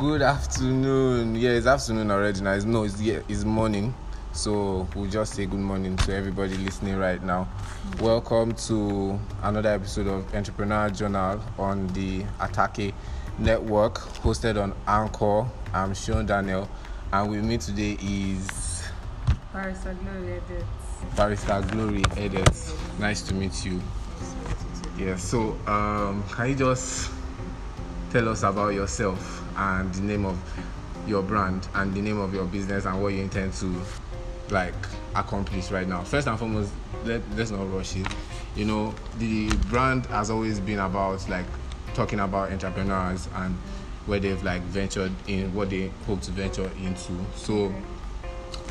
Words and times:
Good 0.00 0.22
afternoon. 0.22 1.34
Yeah, 1.34 1.50
it's 1.50 1.66
afternoon 1.66 2.10
already 2.10 2.40
now. 2.40 2.54
It's, 2.54 2.64
no, 2.64 2.84
it's 2.84 2.98
yeah, 3.02 3.20
it's 3.28 3.44
morning. 3.44 3.94
So 4.32 4.88
we'll 4.96 5.10
just 5.10 5.34
say 5.34 5.44
good 5.44 5.60
morning 5.60 5.98
to 5.98 6.16
everybody 6.16 6.56
listening 6.56 6.96
right 6.96 7.22
now. 7.22 7.46
Welcome 8.00 8.54
to 8.66 9.20
another 9.42 9.68
episode 9.68 10.06
of 10.06 10.34
Entrepreneur 10.34 10.88
Journal 10.88 11.42
on 11.58 11.86
the 11.88 12.22
Atake 12.38 12.94
Network, 13.38 13.96
hosted 14.22 14.58
on 14.58 14.72
Anchor. 14.88 15.46
I'm 15.74 15.92
Sean 15.92 16.24
Daniel, 16.24 16.66
and 17.12 17.30
with 17.30 17.44
me 17.44 17.58
today 17.58 17.98
is 18.02 18.88
Barrister 19.52 19.94
Glory 20.02 20.40
Edit. 21.16 21.70
Glory 21.72 22.04
Edit. 22.16 22.74
Nice 22.98 23.20
to 23.20 23.34
meet 23.34 23.66
you. 23.66 23.82
Yeah. 24.96 25.16
So, 25.16 25.58
um, 25.66 26.24
can 26.30 26.48
you 26.48 26.54
just 26.54 27.10
tell 28.10 28.30
us 28.30 28.44
about 28.44 28.72
yourself 28.72 29.39
and 29.56 29.92
the 29.94 30.02
name 30.02 30.24
of 30.24 30.38
your 31.06 31.22
brand 31.22 31.66
and 31.74 31.94
the 31.94 32.00
name 32.00 32.18
of 32.20 32.34
your 32.34 32.44
business 32.46 32.84
and 32.84 33.02
what 33.02 33.12
you 33.12 33.20
intend 33.20 33.52
to 33.54 33.82
like 34.50 34.74
accomplish 35.14 35.70
right 35.70 35.88
now. 35.88 36.02
First 36.02 36.26
and 36.28 36.38
foremost 36.38 36.72
let, 37.04 37.22
let's 37.36 37.50
not 37.50 37.72
rush 37.72 37.96
it. 37.96 38.06
You 38.56 38.64
know 38.64 38.94
the 39.18 39.48
brand 39.68 40.06
has 40.06 40.30
always 40.30 40.60
been 40.60 40.78
about 40.80 41.28
like 41.28 41.46
talking 41.94 42.20
about 42.20 42.50
entrepreneurs 42.52 43.28
and 43.36 43.56
where 44.06 44.18
they've 44.18 44.42
like 44.42 44.62
ventured 44.62 45.12
in 45.26 45.54
what 45.54 45.70
they 45.70 45.90
hope 46.06 46.20
to 46.22 46.30
venture 46.30 46.70
into. 46.82 47.12
So 47.36 47.72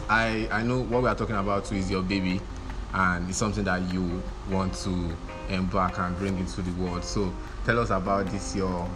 i 0.10 0.48
i 0.52 0.64
know 0.64 0.82
what 0.82 1.04
we 1.04 1.10
are 1.10 1.16
talking 1.16 1.36
about 1.36 1.66
too 1.66 1.76
is 1.76 1.92
your 1.92 2.02
baby 2.02 2.42
and 2.94 3.30
it's 3.30 3.38
something 3.38 3.64
that 3.64 3.94
you 3.94 4.24
want 4.50 4.74
to 4.74 5.16
embark 5.50 6.00
and 6.00 6.18
bring 6.18 6.38
into 6.38 6.62
the 6.62 6.72
world. 6.82 7.04
So 7.04 7.34
tell 7.66 7.80
us 7.80 7.90
about 7.90 8.28
this 8.28 8.56
your 8.56 8.90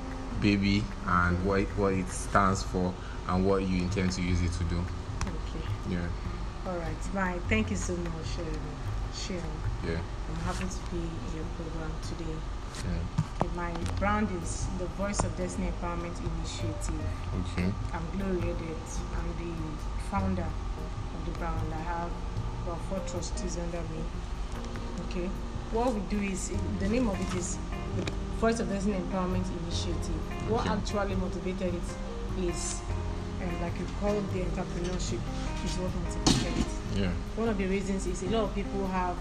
baby 0.43 0.83
and 1.07 1.43
what 1.45 1.61
it, 1.61 1.67
what 1.77 1.93
it 1.93 2.07
stands 2.09 2.61
for 2.61 2.93
and 3.29 3.45
what 3.47 3.63
you 3.63 3.81
intend 3.81 4.11
to 4.11 4.21
use 4.21 4.41
it 4.41 4.51
to 4.59 4.63
do 4.65 4.77
Okay. 5.21 5.65
yeah 5.89 6.07
All 6.67 6.77
right. 6.77 7.13
Bye. 7.13 7.39
Thank 7.49 7.71
you 7.71 7.77
so 7.77 7.93
much, 7.95 8.31
um, 8.39 8.59
Sharon. 9.15 9.43
yeah 9.87 9.99
I'm 10.29 10.39
happy 10.47 10.65
to 10.67 10.91
be 10.91 10.99
in 10.99 11.35
your 11.37 11.45
program 11.57 11.91
today. 12.09 12.35
yeah 12.85 13.49
my 13.55 13.71
brand 13.99 14.27
is 14.43 14.67
the 14.79 14.85
Voice 15.01 15.19
of 15.23 15.35
Destiny 15.37 15.67
Empowerment 15.71 16.15
Initiative. 16.35 17.05
okay 17.41 17.69
I'm 17.95 18.05
Glory 18.17 18.51
Edit. 18.51 18.87
I'm 19.17 19.29
the 19.41 19.53
founder 20.11 20.47
of 21.15 21.25
the 21.25 21.31
brand. 21.39 21.67
I 21.73 21.81
have 21.93 22.11
about 22.65 22.79
four 22.89 22.99
trustees 23.07 23.57
under 23.57 23.81
me. 23.93 24.01
Okay. 25.09 25.29
What 25.71 25.93
we 25.93 26.01
do 26.09 26.19
is 26.21 26.51
the 26.79 26.87
name 26.89 27.07
of 27.09 27.19
it 27.19 27.33
is 27.37 27.57
Voice 28.39 28.59
of 28.59 28.69
Destiny 28.69 28.95
Empowerment 28.97 29.45
Initiative. 29.63 30.49
What 30.49 30.61
Okay. 30.67 30.69
actually 30.75 31.15
motivated 31.15 31.73
it 31.75 32.49
is, 32.49 32.81
um, 33.41 33.61
like 33.61 33.77
you 33.79 33.85
call 34.01 34.11
it, 34.17 34.33
the 34.33 34.41
entrepreneurship 34.41 35.19
is 35.63 35.77
what 35.79 35.91
motivated 35.95 36.57
it. 36.57 36.99
yeah 37.01 37.11
One 37.37 37.47
of 37.49 37.57
the 37.57 37.65
reasons 37.65 38.05
is 38.07 38.23
a 38.23 38.29
lot 38.29 38.43
of 38.45 38.55
people 38.55 38.85
have 38.87 39.15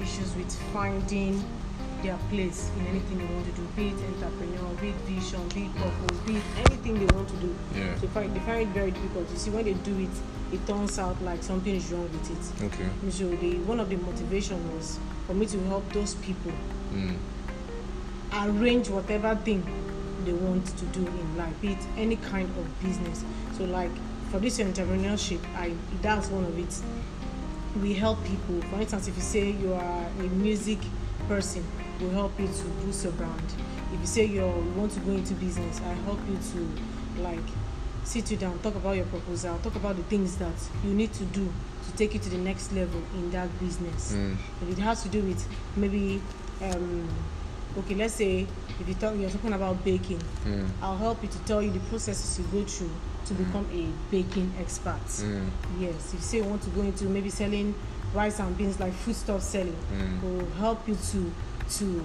issues 0.00 0.34
with 0.36 0.52
finding 0.72 1.42
their 2.02 2.18
place 2.30 2.70
in 2.78 2.86
anything 2.86 3.18
they 3.18 3.24
want 3.34 3.44
to 3.46 3.52
do, 3.52 3.62
be 3.76 3.88
it 3.88 3.96
entrepreneur, 4.12 4.68
be 4.80 4.88
it 4.88 4.96
vision, 5.08 5.40
be 5.48 5.64
it 5.66 5.74
purpose, 5.76 6.18
be 6.26 6.36
it 6.36 6.42
anything 6.66 6.94
they 6.98 7.14
want 7.14 7.28
to 7.28 7.36
do. 7.36 7.54
yeah 7.76 7.94
They 8.00 8.06
find, 8.08 8.34
they 8.34 8.40
find 8.40 8.60
it 8.62 8.68
very 8.68 8.90
difficult. 8.90 9.30
You 9.30 9.36
see, 9.36 9.50
when 9.50 9.64
they 9.64 9.74
do 9.74 9.98
it, 9.98 10.08
it 10.52 10.66
turns 10.66 10.98
out 10.98 11.20
like 11.22 11.42
something 11.42 11.74
is 11.74 11.90
wrong 11.92 12.08
with 12.10 12.30
it. 12.30 12.64
okay 12.66 12.88
So 13.10 13.28
the 13.36 13.56
one 13.68 13.80
of 13.80 13.88
the 13.88 13.96
motivation 13.96 14.58
was 14.76 14.98
for 15.26 15.34
me 15.34 15.46
to 15.46 15.58
help 15.68 15.90
those 15.92 16.14
people 16.16 16.52
mm. 16.92 17.14
Arrange 18.32 18.88
whatever 18.88 19.34
thing 19.36 19.64
they 20.24 20.32
want 20.32 20.66
to 20.66 20.84
do 20.86 21.06
in 21.06 21.36
life, 21.36 21.60
be 21.60 21.72
it 21.72 21.78
any 21.96 22.16
kind 22.16 22.48
of 22.56 22.82
business. 22.82 23.24
So 23.56 23.64
like 23.64 23.90
for 24.30 24.38
this 24.38 24.58
entrepreneurship, 24.58 25.40
I 25.56 25.74
that's 26.02 26.28
one 26.28 26.44
of 26.44 26.58
it. 26.58 26.82
We 27.80 27.94
help 27.94 28.22
people. 28.24 28.60
For 28.68 28.80
instance, 28.80 29.08
if 29.08 29.16
you 29.16 29.22
say 29.22 29.50
you 29.52 29.72
are 29.74 30.06
a 30.18 30.22
music 30.22 30.78
person, 31.28 31.64
we 32.00 32.08
help 32.10 32.38
you 32.38 32.46
to 32.46 32.64
boost 32.84 33.04
your 33.04 33.12
brand. 33.14 33.42
If 33.92 34.00
you 34.00 34.06
say 34.06 34.24
you 34.24 34.42
want 34.76 34.92
to 34.92 35.00
go 35.00 35.12
into 35.12 35.34
business, 35.34 35.80
I 35.80 35.92
help 36.04 36.18
you 36.28 36.38
to 36.52 37.22
like 37.22 37.38
sit 38.04 38.30
you 38.30 38.36
down, 38.36 38.58
talk 38.60 38.74
about 38.74 38.96
your 38.96 39.06
proposal, 39.06 39.58
talk 39.62 39.76
about 39.76 39.96
the 39.96 40.02
things 40.04 40.36
that 40.36 40.54
you 40.84 40.92
need 40.92 41.12
to 41.14 41.24
do 41.24 41.52
to 41.86 41.96
take 41.96 42.14
you 42.14 42.20
to 42.20 42.28
the 42.30 42.38
next 42.38 42.72
level 42.72 43.00
in 43.14 43.30
that 43.30 43.48
business. 43.60 44.12
Mm. 44.12 44.36
If 44.62 44.78
it 44.78 44.82
has 44.82 45.02
to 45.02 45.08
do 45.08 45.22
with 45.22 45.46
maybe 45.76 46.20
um, 46.62 47.08
okay 47.78 47.94
let's 47.94 48.14
say 48.14 48.46
if 48.80 48.88
you 48.88 48.94
talk 48.94 49.14
you're 49.16 49.30
talking 49.30 49.52
about 49.52 49.82
baking 49.84 50.20
Mm. 50.44 50.68
i'll 50.82 50.96
help 50.96 51.22
you 51.22 51.28
to 51.28 51.38
tell 51.40 51.62
you 51.62 51.70
the 51.70 51.80
processes 51.90 52.38
you 52.38 52.44
go 52.52 52.64
through 52.66 52.90
to 53.26 53.34
become 53.34 53.66
a 53.72 53.86
baking 54.10 54.52
expert 54.58 55.00
Mm. 55.06 55.48
yes 55.78 56.08
if 56.08 56.14
you 56.14 56.20
say 56.20 56.36
you 56.38 56.44
want 56.44 56.62
to 56.62 56.70
go 56.70 56.82
into 56.82 57.04
maybe 57.04 57.30
selling 57.30 57.74
rice 58.14 58.40
and 58.40 58.56
beans 58.56 58.80
like 58.80 58.92
foodstuff 58.92 59.42
selling 59.42 59.76
Mm. 59.92 60.22
will 60.22 60.46
help 60.58 60.86
you 60.88 60.96
to 61.12 61.30
to 61.78 62.02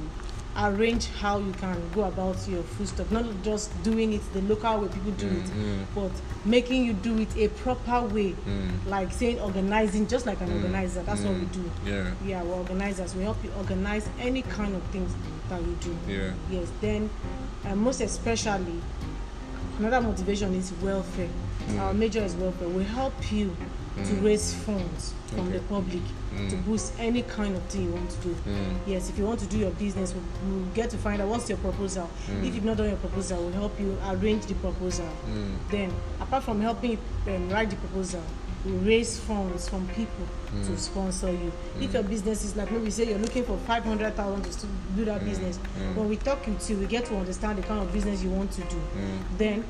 arrange 0.58 1.08
how 1.20 1.38
you 1.38 1.52
can 1.54 1.76
go 1.94 2.06
about 2.06 2.38
your 2.48 2.64
foodstuff 2.64 3.12
not 3.12 3.26
just 3.44 3.70
doing 3.84 4.14
it 4.14 4.22
the 4.34 4.42
local 4.44 4.80
way 4.82 4.88
people 4.88 5.12
do 5.12 5.28
it 5.28 5.44
Mm. 5.46 5.86
but 5.94 6.12
making 6.46 6.86
you 6.86 6.94
do 6.94 7.18
it 7.20 7.36
a 7.38 7.50
proper 7.50 8.02
way 8.14 8.34
Mm. 8.48 8.72
like 8.88 9.12
saying 9.12 9.40
organizing 9.42 10.08
just 10.08 10.26
like 10.26 10.40
an 10.42 10.48
Mm. 10.50 10.56
organizer 10.64 11.04
that's 11.04 11.22
what 11.22 11.34
we 11.34 11.42
Mm. 11.46 11.52
do 11.52 11.72
yeah 11.86 12.12
yeah 12.26 12.44
we're 12.44 12.56
organizers 12.56 13.14
we 13.16 13.24
help 13.24 13.38
you 13.44 13.52
organize 13.58 14.08
any 14.20 14.42
kind 14.44 14.74
of 14.76 14.82
things 14.94 15.12
that 15.50 15.62
you 15.62 15.76
do 15.82 15.96
yeah 16.08 16.32
yes 16.50 16.68
then 16.82 17.10
uh, 17.66 17.76
most 17.76 18.00
especially 18.02 18.80
another 19.80 20.02
motivation 20.02 20.54
is 20.56 20.72
welfare 20.82 21.30
Mm. 21.70 21.80
our 21.80 21.94
major 21.96 22.20
is 22.24 22.36
welfare 22.36 22.68
we 22.68 22.84
help 22.84 23.32
you 23.32 23.56
to 23.98 24.02
Mm. 24.14 24.24
raise 24.24 24.54
funds 24.54 25.14
from 25.28 25.48
Okay. 25.48 25.54
the 25.58 25.60
public 25.62 26.04
to 26.50 26.56
Mm. 26.56 26.66
boost 26.66 26.94
any 27.00 27.24
kind 27.24 27.56
of 27.56 27.64
thing 27.64 27.84
you 27.86 27.92
want 27.92 28.10
to 28.12 28.18
do 28.28 28.36
Mm. 28.48 28.76
yes 28.86 29.10
if 29.10 29.18
you 29.18 29.26
want 29.26 29.40
to 29.40 29.46
do 29.48 29.58
your 29.58 29.72
business 29.72 30.14
we 30.14 30.20
we'll 30.52 30.66
get 30.76 30.90
to 30.92 30.98
find 30.98 31.22
out 31.22 31.28
what's 31.30 31.50
your 31.50 31.58
proposal 31.58 32.08
Mm. 32.30 32.46
if 32.48 32.54
you've 32.56 32.66
not 32.66 32.78
done 32.78 32.88
your 32.90 32.98
proposal 32.98 33.38
we'll 33.44 33.54
help 33.54 33.80
you 33.80 33.98
arrange 34.12 34.46
the 34.46 34.54
proposal 34.56 35.10
Mm. 35.28 35.56
then 35.72 35.92
apart 36.22 36.44
from 36.44 36.62
helping 36.62 36.98
um, 37.28 37.50
write 37.50 37.70
the 37.72 37.76
proposal 37.78 38.22
raise 38.66 39.20
funds 39.20 39.70
from 39.70 39.88
people 39.90 40.26
to 40.66 40.72
Mm. 40.72 40.78
sponsor 40.80 41.30
you 41.32 41.52
if 41.80 41.90
Mm. 41.92 41.94
your 41.94 42.04
business 42.04 42.44
is 42.46 42.56
like 42.56 42.72
maybe 42.72 42.90
say 42.90 43.06
you're 43.08 43.20
looking 43.20 43.44
for 43.44 43.58
500000 43.68 44.44
to 44.44 44.68
do 44.96 45.06
that 45.06 45.22
Mm. 45.22 45.26
business 45.30 45.60
Mm. 45.78 45.96
when 45.96 46.10
we 46.10 46.16
talk 46.16 46.46
with 46.48 46.70
you 46.70 46.78
we 46.78 46.86
get 46.88 47.06
to 47.06 47.16
understand 47.16 47.58
the 47.58 47.62
kind 47.64 47.80
of 47.82 47.92
business 47.94 48.24
you 48.24 48.30
want 48.30 48.52
to 48.52 48.62
do 48.62 48.78
Mm. 48.78 49.38
then 49.38 49.64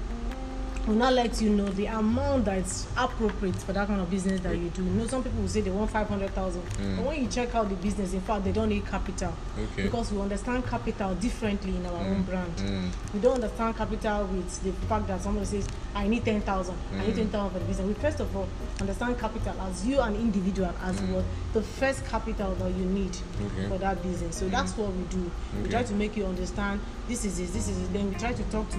we'll 0.88 0.96
now 0.97 1.09
let 1.09 1.41
you 1.41 1.50
know 1.50 1.66
the 1.69 1.88
amount 1.88 2.46
that's 2.46 2.85
appropriate 2.97 3.56
for 3.56 3.73
that 3.73 3.88
kind 3.88 4.00
of 4.00 4.09
business 4.09 4.40
that 4.41 4.56
you 4.56 4.69
do. 4.69 4.84
You 4.84 4.90
know 4.91 5.07
some 5.07 5.23
people 5.23 5.41
will 5.41 5.47
say 5.47 5.62
they 5.62 5.72
want 5.72 5.90
500000 5.91 6.62
Mm. 6.62 6.97
but 6.97 7.06
when 7.06 7.22
you 7.22 7.28
check 7.28 7.56
out 7.56 7.69
the 7.69 7.75
business 7.75 8.13
in 8.13 8.22
fact 8.22 8.44
they 8.44 8.51
don't 8.51 8.69
need 8.69 8.85
capital. 8.85 9.34
Okay. 9.57 9.84
Because 9.84 10.12
we 10.12 10.22
understand 10.22 10.66
capital 10.68 11.16
differently 11.16 11.75
in 11.75 11.85
our 11.85 11.94
own 11.94 12.24
Mm. 12.24 12.25
brand. 12.25 12.56
Mm. 12.57 12.90
we 13.13 13.19
don't 13.19 13.35
understand 13.35 13.75
capital 13.75 14.25
with 14.28 14.63
the 14.63 14.72
fact 14.88 15.07
that 15.07 15.22
somebody 15.22 15.45
says 15.45 15.68
i 15.95 16.07
need 16.07 16.24
10000 16.24 16.75
i 16.94 17.06
need 17.07 17.13
Mm. 17.16 17.31
10000 17.31 17.50
for 17.51 17.59
the 17.59 17.66
business. 17.66 17.88
We 17.88 17.94
first 17.95 18.19
of 18.19 18.35
all 18.35 18.47
understand 18.81 19.18
capital 19.19 19.53
as 19.62 19.85
you 19.88 20.00
an 20.01 20.16
individual 20.16 20.72
as 20.84 20.95
Mm. 21.01 21.13
what 21.13 21.24
the 21.53 21.62
first 21.62 22.06
capital 22.06 22.53
that 22.56 22.69
you 22.69 22.85
need 22.85 23.16
okay. 23.45 23.68
for 23.69 23.78
that 23.79 24.01
business. 24.03 24.35
So 24.38 24.47
that's 24.50 24.78
what 24.78 24.91
we 24.94 25.03
do. 25.06 25.31
We 25.63 25.69
try 25.69 25.84
to 25.84 25.94
make 25.94 26.16
you 26.18 26.25
understand 26.25 26.79
this 27.07 27.25
is 27.25 27.40
it 27.40 27.53
this 27.53 27.68
is 27.69 27.78
it. 27.79 27.94
Then 27.94 28.09
we 28.09 28.16
try 28.16 28.34
to 28.34 28.44
talk 28.51 28.69
to 28.72 28.78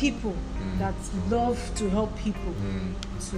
people 0.00 0.34
Mm. 0.34 0.78
that 0.78 0.94
love 1.30 1.58
to 1.76 1.90
help 1.90 2.10
people 2.18 2.52
Mm. 2.62 2.94
to 3.30 3.36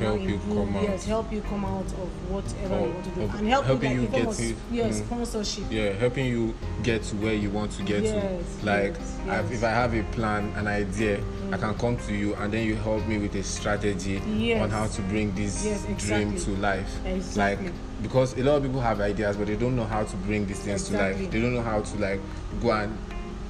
Help 0.00 0.20
you 0.22 0.34
improve, 0.34 0.56
come 0.66 0.76
out. 0.76 0.82
yes 0.84 1.04
help 1.04 1.32
you 1.32 1.40
come 1.42 1.64
out 1.66 1.84
of 2.02 2.08
whatever 2.30 2.74
Of- 2.74 2.80
you 2.86 2.92
want 2.94 3.04
to 3.04 3.10
do 3.10 3.20
and 3.38 3.48
help 3.48 3.64
helping 3.66 3.92
you 3.92 4.00
you 4.02 4.08
like 4.08 4.24
get 4.24 4.36
to- 4.36 4.54
yes 4.72 5.00
mm. 5.00 5.04
sponsorship 5.06 5.64
yeah 5.70 5.92
helping 5.92 6.26
you 6.26 6.54
get 6.82 7.02
to 7.08 7.16
where 7.16 7.34
you 7.34 7.50
want 7.50 7.72
to 7.72 7.82
get 7.82 8.02
Yes, 8.02 8.12
to 8.12 8.66
like 8.66 8.94
yes, 8.98 9.18
I've, 9.28 9.44
yes. 9.50 9.58
if 9.58 9.64
i 9.64 9.68
have 9.70 9.92
a 9.94 10.02
plan 10.16 10.50
an 10.56 10.66
idea 10.66 11.20
i 11.52 11.56
can 11.58 11.74
come 11.74 11.96
to 12.06 12.14
you 12.14 12.34
and 12.36 12.50
then 12.52 12.66
you 12.66 12.74
help 12.76 13.06
me 13.06 13.18
with 13.18 13.34
a 13.34 13.42
strategy 13.42 14.16
on 14.54 14.70
how 14.70 14.86
to 14.86 15.02
bring 15.02 15.34
this 15.34 15.64
Yes, 15.64 15.84
dream 15.98 16.36
to 16.44 16.50
life 16.56 16.90
Exactly. 17.04 17.66
like 17.66 17.74
because 18.02 18.32
a 18.38 18.42
lot 18.42 18.56
of 18.56 18.62
people 18.62 18.80
have 18.80 19.00
ideas 19.00 19.36
but 19.36 19.46
they 19.46 19.56
don't 19.56 19.76
know 19.76 19.84
how 19.84 20.04
to 20.04 20.16
bring 20.28 20.46
these 20.46 20.60
things 20.60 20.88
to 20.88 20.96
life 20.96 21.16
they 21.30 21.40
don't 21.40 21.54
know 21.54 21.62
how 21.62 21.80
to 21.82 21.98
like 21.98 22.20
go 22.62 22.70
and 22.72 22.96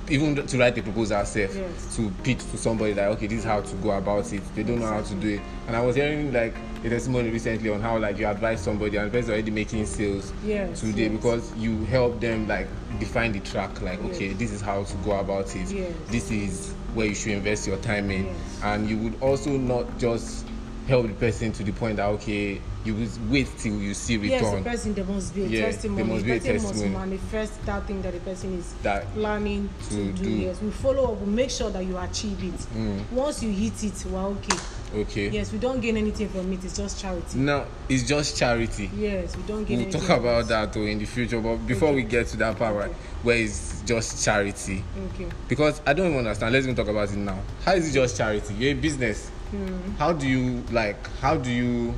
even 0.09 0.35
to 0.47 0.59
write 0.59 0.75
the 0.75 0.83
proposal 0.83 1.25
self 1.25 1.55
Yes. 1.55 1.97
to 1.97 2.11
pitch 2.25 2.39
to 2.51 2.59
somebody 2.59 2.95
like 2.95 3.07
okay 3.07 3.27
this 3.27 3.41
is 3.41 3.45
how 3.45 3.61
to 3.61 3.77
go 3.77 3.91
about 3.93 4.33
it. 4.33 4.43
They 4.55 4.63
don't 4.63 4.81
know 4.81 4.87
how 4.87 5.03
to 5.03 5.15
do 5.15 5.29
it. 5.29 5.41
And 5.67 5.77
i 5.77 5.81
was 5.81 5.97
hearing 5.97 6.33
like 6.33 6.55
a 6.85 6.89
testimony 6.89 7.31
recently 7.31 7.71
on 7.71 7.81
how 7.81 7.99
like 7.99 8.19
you 8.19 8.27
advise 8.27 8.61
somebody 8.61 8.97
and 8.97 9.07
the 9.11 9.17
person 9.17 9.33
already 9.33 9.51
making 9.53 9.87
sales 9.87 10.33
yes 10.45 10.81
today 10.81 11.05
yes. 11.05 11.13
because 11.13 11.57
you 11.57 11.85
help 11.85 12.21
them 12.21 12.49
like 12.49 12.67
define 12.99 13.33
the 13.33 13.41
track 13.41 13.81
like 13.81 14.03
okay 14.05 14.33
this 14.33 14.51
is 14.53 14.61
how 14.61 14.83
to 14.83 14.97
go 14.99 15.13
about 15.21 15.55
it. 15.55 15.69
This 16.09 16.31
is 16.31 16.75
where 16.95 17.07
you 17.07 17.15
should 17.15 17.33
invest 17.33 17.67
your 17.67 17.79
time 17.79 18.11
in. 18.11 18.35
And 18.63 18.89
you 18.89 18.99
would 18.99 19.23
also 19.23 19.51
not 19.57 19.99
just 19.99 20.47
help 20.89 21.07
the 21.07 21.15
person 21.15 21.53
to 21.53 21.63
the 21.63 21.73
point 21.73 21.97
that 21.97 22.07
okay 22.07 22.61
you 22.85 22.95
will 22.95 23.09
wait 23.31 23.47
till 23.59 23.77
you 23.77 23.95
see 23.95 24.17
Yes, 24.17 24.41
the 24.41 24.47
return. 24.47 24.65
person 24.65 24.95
there 24.95 25.05
must 25.05 25.35
be 25.35 25.43
a 25.45 25.47
Yeah, 25.47 25.61
there 25.63 25.73
testimony. 25.73 26.05
must 26.05 26.25
the 26.25 26.31
be 26.31 26.37
a 26.37 26.41
testimony. 26.41 26.89
must 26.89 26.99
manifest 26.99 27.67
that 27.67 27.87
thing 27.87 28.03
that 28.03 28.13
the 28.13 28.21
person 28.21 28.59
is 28.59 28.75
That- 28.83 29.13
planning 29.15 29.69
to, 29.89 29.95
to 29.95 30.13
do. 30.13 30.25
do. 30.25 30.31
Yes, 30.31 30.61
we 30.61 30.71
follow 30.71 31.13
up. 31.13 31.21
We 31.21 31.33
make 31.33 31.51
sure 31.51 31.71
that 31.71 31.85
you 31.87 31.97
achieve 31.99 32.43
it. 32.43 32.61
Mm. 32.77 33.11
Once 33.13 33.43
you 33.43 33.53
hit 33.53 33.85
it, 33.85 34.05
we're 34.11 34.19
okay. 34.21 34.59
okay. 34.97 35.29
Yes, 35.31 35.53
we 35.53 35.59
don't 35.59 35.81
gain 35.81 35.97
anything 35.97 36.29
from 36.29 36.53
it. 36.53 36.65
It's 36.65 36.77
just 36.77 37.01
charity. 37.01 37.39
Now 37.39 37.67
it's 37.89 38.03
just 38.03 38.37
charity. 38.37 38.91
Yes, 38.97 39.37
we 39.37 39.43
don't 39.45 39.65
gain 39.65 39.79
We'll 39.79 39.91
talk 39.91 40.09
about 40.19 40.49
that 40.49 40.73
though 40.73 40.83
in 40.83 40.99
the 40.99 41.05
future, 41.07 41.41
but 41.41 41.57
before 41.67 41.93
we 41.93 42.03
get 42.03 42.27
to 42.29 42.37
that 42.39 42.59
part 42.59 42.75
right, 42.75 42.93
where 43.23 43.37
it's 43.37 43.81
just 43.87 44.25
charity, 44.25 44.83
Okay. 45.15 45.29
because 45.49 45.81
I 45.87 45.93
don't 45.93 46.07
even 46.07 46.19
understand. 46.19 46.53
Let's 46.53 46.65
even 46.65 46.75
talk 46.77 46.89
about 46.89 47.11
it 47.11 47.17
now. 47.17 47.39
How 47.65 47.75
is 47.75 47.89
it 47.89 47.93
just 47.93 48.17
charity? 48.17 48.55
You're 48.55 48.73
a 48.73 48.75
business. 48.75 49.29
Hmm. 49.53 49.93
How 49.99 50.13
do 50.13 50.27
you 50.27 50.65
like? 50.73 50.97
How 51.21 51.37
do 51.37 51.51
you 51.51 51.95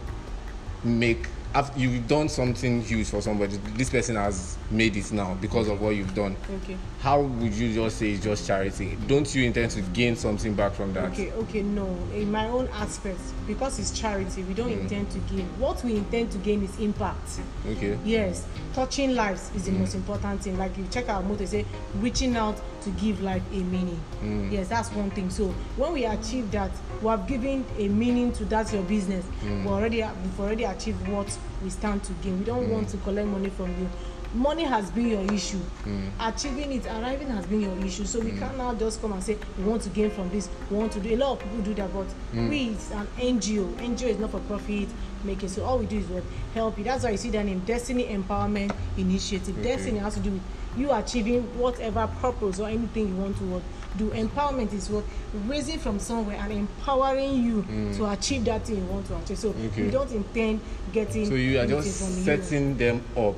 make? 0.84 1.28
After 1.54 1.78
you've 1.78 2.08
done 2.08 2.28
something 2.28 2.82
huge 2.82 3.08
for 3.08 3.22
somebody, 3.22 3.56
this 3.76 3.88
person 3.90 4.16
has 4.16 4.58
made 4.70 4.96
it 4.96 5.12
now 5.12 5.34
because 5.40 5.68
of 5.68 5.80
what 5.80 5.90
you've 5.90 6.14
done. 6.14 6.36
Okay. 6.62 6.76
How 7.00 7.20
would 7.20 7.52
you 7.52 7.72
just 7.74 7.98
say 7.98 8.12
it's 8.12 8.24
just 8.24 8.46
charity? 8.46 8.96
Don't 9.06 9.32
you 9.34 9.44
intend 9.44 9.70
to 9.72 9.82
gain 9.82 10.16
something 10.16 10.54
back 10.54 10.72
from 10.72 10.92
that? 10.94 11.12
Okay, 11.12 11.30
okay, 11.32 11.62
no. 11.62 11.86
In 12.14 12.30
my 12.32 12.48
own 12.48 12.66
aspect, 12.68 13.20
because 13.46 13.78
it's 13.78 13.90
charity, 13.98 14.42
we 14.44 14.54
don't 14.54 14.70
intend 14.72 15.10
to 15.10 15.18
gain. 15.34 15.46
What 15.58 15.84
we 15.84 15.96
intend 15.96 16.30
to 16.32 16.38
gain 16.38 16.62
is 16.64 16.78
impact. 16.80 17.40
Okay. 17.68 17.98
Yes, 18.04 18.46
touching 18.72 19.14
lives 19.14 19.50
is 19.54 19.64
the 19.66 19.72
Mm. 19.72 19.80
most 19.80 19.94
important 19.94 20.42
thing. 20.42 20.56
Like 20.58 20.76
you 20.78 20.86
check 20.90 21.08
our 21.10 21.22
motto, 21.22 21.44
say 21.44 21.66
reaching 21.96 22.36
out 22.36 22.58
to 22.82 22.90
give 22.92 23.20
life 23.22 23.42
a 23.52 23.56
meaning. 23.58 24.00
Mm. 24.22 24.50
Yes, 24.50 24.68
that's 24.68 24.90
one 24.92 25.10
thing. 25.10 25.28
So 25.30 25.48
when 25.76 25.92
we 25.92 26.04
achieve 26.06 26.50
that, 26.52 26.70
we 27.02 27.08
have 27.08 27.26
given 27.26 27.64
a 27.78 27.88
meaning 27.88 28.32
to 28.32 28.44
that 28.46 28.72
your 28.72 28.82
business. 28.82 29.24
Mm. 29.44 29.64
We 29.64 29.68
already 29.70 30.00
have, 30.00 30.16
we've 30.22 30.40
already 30.40 30.64
achieved 30.64 31.06
what 31.08 31.26
we 31.62 31.68
stand 31.70 32.02
to 32.04 32.12
gain. 32.22 32.38
We 32.38 32.44
don't 32.46 32.70
want 32.70 32.88
to 32.90 32.96
collect 32.98 33.28
money 33.28 33.50
from 33.50 33.68
you. 33.78 33.88
Money 34.34 34.64
has 34.64 34.90
been 34.90 35.08
your 35.08 35.32
issue. 35.32 35.60
Mm. 35.84 36.08
Achieving 36.20 36.72
it, 36.72 36.86
arriving 36.86 37.28
has 37.28 37.46
been 37.46 37.60
your 37.60 37.78
issue. 37.86 38.04
So 38.04 38.18
we 38.18 38.32
can't 38.32 38.58
now 38.58 38.74
just 38.74 39.00
come 39.00 39.12
and 39.12 39.22
say 39.22 39.38
we 39.56 39.64
want 39.64 39.82
to 39.82 39.88
gain 39.90 40.10
from 40.10 40.28
this. 40.30 40.48
We 40.70 40.76
want 40.76 40.90
to 40.92 41.00
do. 41.00 41.14
A 41.14 41.16
lot 41.16 41.32
of 41.32 41.38
people 41.40 41.58
do 41.62 41.74
that, 41.74 41.92
but 41.94 42.06
Mm. 42.34 42.48
we 42.48 42.58
it's 42.70 42.90
an 42.90 43.06
NGO. 43.18 43.64
NGO 43.78 44.08
is 44.08 44.18
not 44.18 44.32
for 44.32 44.40
profit 44.40 44.88
making. 45.22 45.48
So 45.50 45.64
all 45.64 45.78
we 45.78 45.86
do 45.86 45.98
is 45.98 46.06
what 46.06 46.24
help 46.52 46.76
you. 46.78 46.82
That's 46.84 47.04
why 47.04 47.10
you 47.10 47.16
see 47.16 47.30
that 47.30 47.44
name 47.46 47.60
Destiny 47.64 48.04
Empowerment 48.08 48.74
Initiative. 48.98 49.62
Destiny 49.62 49.98
has 50.00 50.14
to 50.14 50.20
do 50.20 50.30
with 50.32 50.42
you 50.76 50.90
achieving 50.92 51.42
whatever 51.56 52.08
purpose 52.20 52.58
or 52.58 52.68
anything 52.68 53.08
you 53.08 53.14
want 53.14 53.36
to 53.38 53.44
what 53.44 53.62
do. 53.96 54.10
Empowerment 54.10 54.72
is 54.72 54.90
what 54.90 55.04
raising 55.46 55.78
from 55.78 56.00
somewhere 56.00 56.36
and 56.40 56.52
empowering 56.52 57.40
you 57.44 57.62
to 57.94 58.10
achieve 58.10 58.44
that 58.46 58.66
thing 58.66 58.78
you 58.78 58.84
want 58.86 59.06
to 59.06 59.16
achieve. 59.16 59.38
So 59.38 59.52
Mm. 59.52 59.66
Okay. 59.68 59.82
we 59.84 59.90
don't 59.92 60.10
intend 60.10 60.60
getting. 60.92 61.26
So 61.26 61.34
you 61.34 61.60
are 61.60 61.66
just 61.68 61.86
you. 62.16 62.24
setting 62.24 62.76
them 62.76 63.00
up 63.16 63.36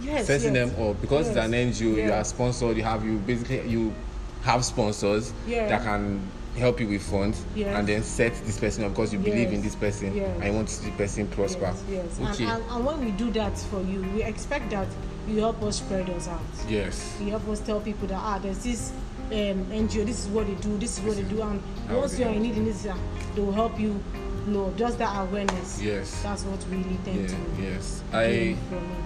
yes, 0.00 0.26
setting 0.26 0.54
yes. 0.54 0.70
them 0.70 0.88
up 0.90 1.00
because 1.00 1.28
it's 1.28 1.36
an 1.36 1.52
NGO. 1.52 2.04
You 2.04 2.12
are 2.12 2.24
sponsored. 2.24 2.76
You 2.76 2.82
have 2.84 3.04
you 3.04 3.18
basically 3.18 3.68
you 3.68 3.92
have 4.42 4.64
sponsors 4.64 5.32
Yeah. 5.46 5.68
that 5.68 5.82
can 5.82 6.20
help 6.56 6.80
you 6.80 6.88
with 6.88 7.02
funds 7.02 7.44
Yes. 7.54 7.76
and 7.76 7.86
then 7.86 8.02
set 8.02 8.34
this 8.44 8.58
person 8.58 8.84
up 8.84 8.90
because 8.90 9.12
you 9.12 9.18
believe 9.18 9.52
in 9.52 9.62
this 9.62 9.74
person 9.76 10.16
Yes. 10.16 10.30
and 10.36 10.44
you 10.44 10.52
want 10.52 10.68
to 10.68 10.74
see 10.74 10.86
the 10.90 10.96
person 10.96 11.26
prosper. 11.28 11.72
Yes, 11.90 12.18
yes. 12.18 12.34
Okay. 12.34 12.44
And, 12.44 12.62
and, 12.62 12.70
and 12.72 12.84
when 12.86 13.04
we 13.04 13.12
do 13.12 13.30
that 13.32 13.56
for 13.56 13.80
you, 13.82 14.02
we 14.14 14.22
expect 14.22 14.70
that 14.70 14.88
you 15.28 15.38
help 15.40 15.62
us 15.62 15.76
spread 15.76 16.08
us 16.10 16.26
out. 16.28 16.40
yes. 16.68 17.16
You 17.20 17.30
help 17.30 17.46
us 17.48 17.60
tell 17.60 17.80
people 17.80 18.08
that 18.08 18.18
ah, 18.18 18.38
there's 18.38 18.58
this 18.64 18.92
um, 19.30 19.64
NGO, 19.70 20.04
this 20.04 20.24
is 20.24 20.28
what 20.28 20.46
they 20.48 20.54
do, 20.54 20.76
this 20.78 20.98
is 20.98 21.04
what 21.04 21.16
they 21.16 21.22
do, 21.22 21.40
and 21.42 21.62
once 21.90 22.18
you 22.18 22.24
are 22.26 22.32
in 22.32 22.42
need 22.42 22.56
in 22.56 22.64
this, 22.64 22.82
they 22.82 23.40
will 23.40 23.52
help 23.52 23.78
you 23.78 24.02
up. 24.56 24.76
Just 24.76 24.98
that 24.98 25.16
awareness. 25.28 25.80
Yes. 25.82 26.22
That's 26.22 26.44
what 26.44 26.64
really 26.70 26.96
tend 27.04 27.22
Yeah, 27.22 27.26
to. 27.28 27.62
yes. 27.62 28.02
I 28.12 28.56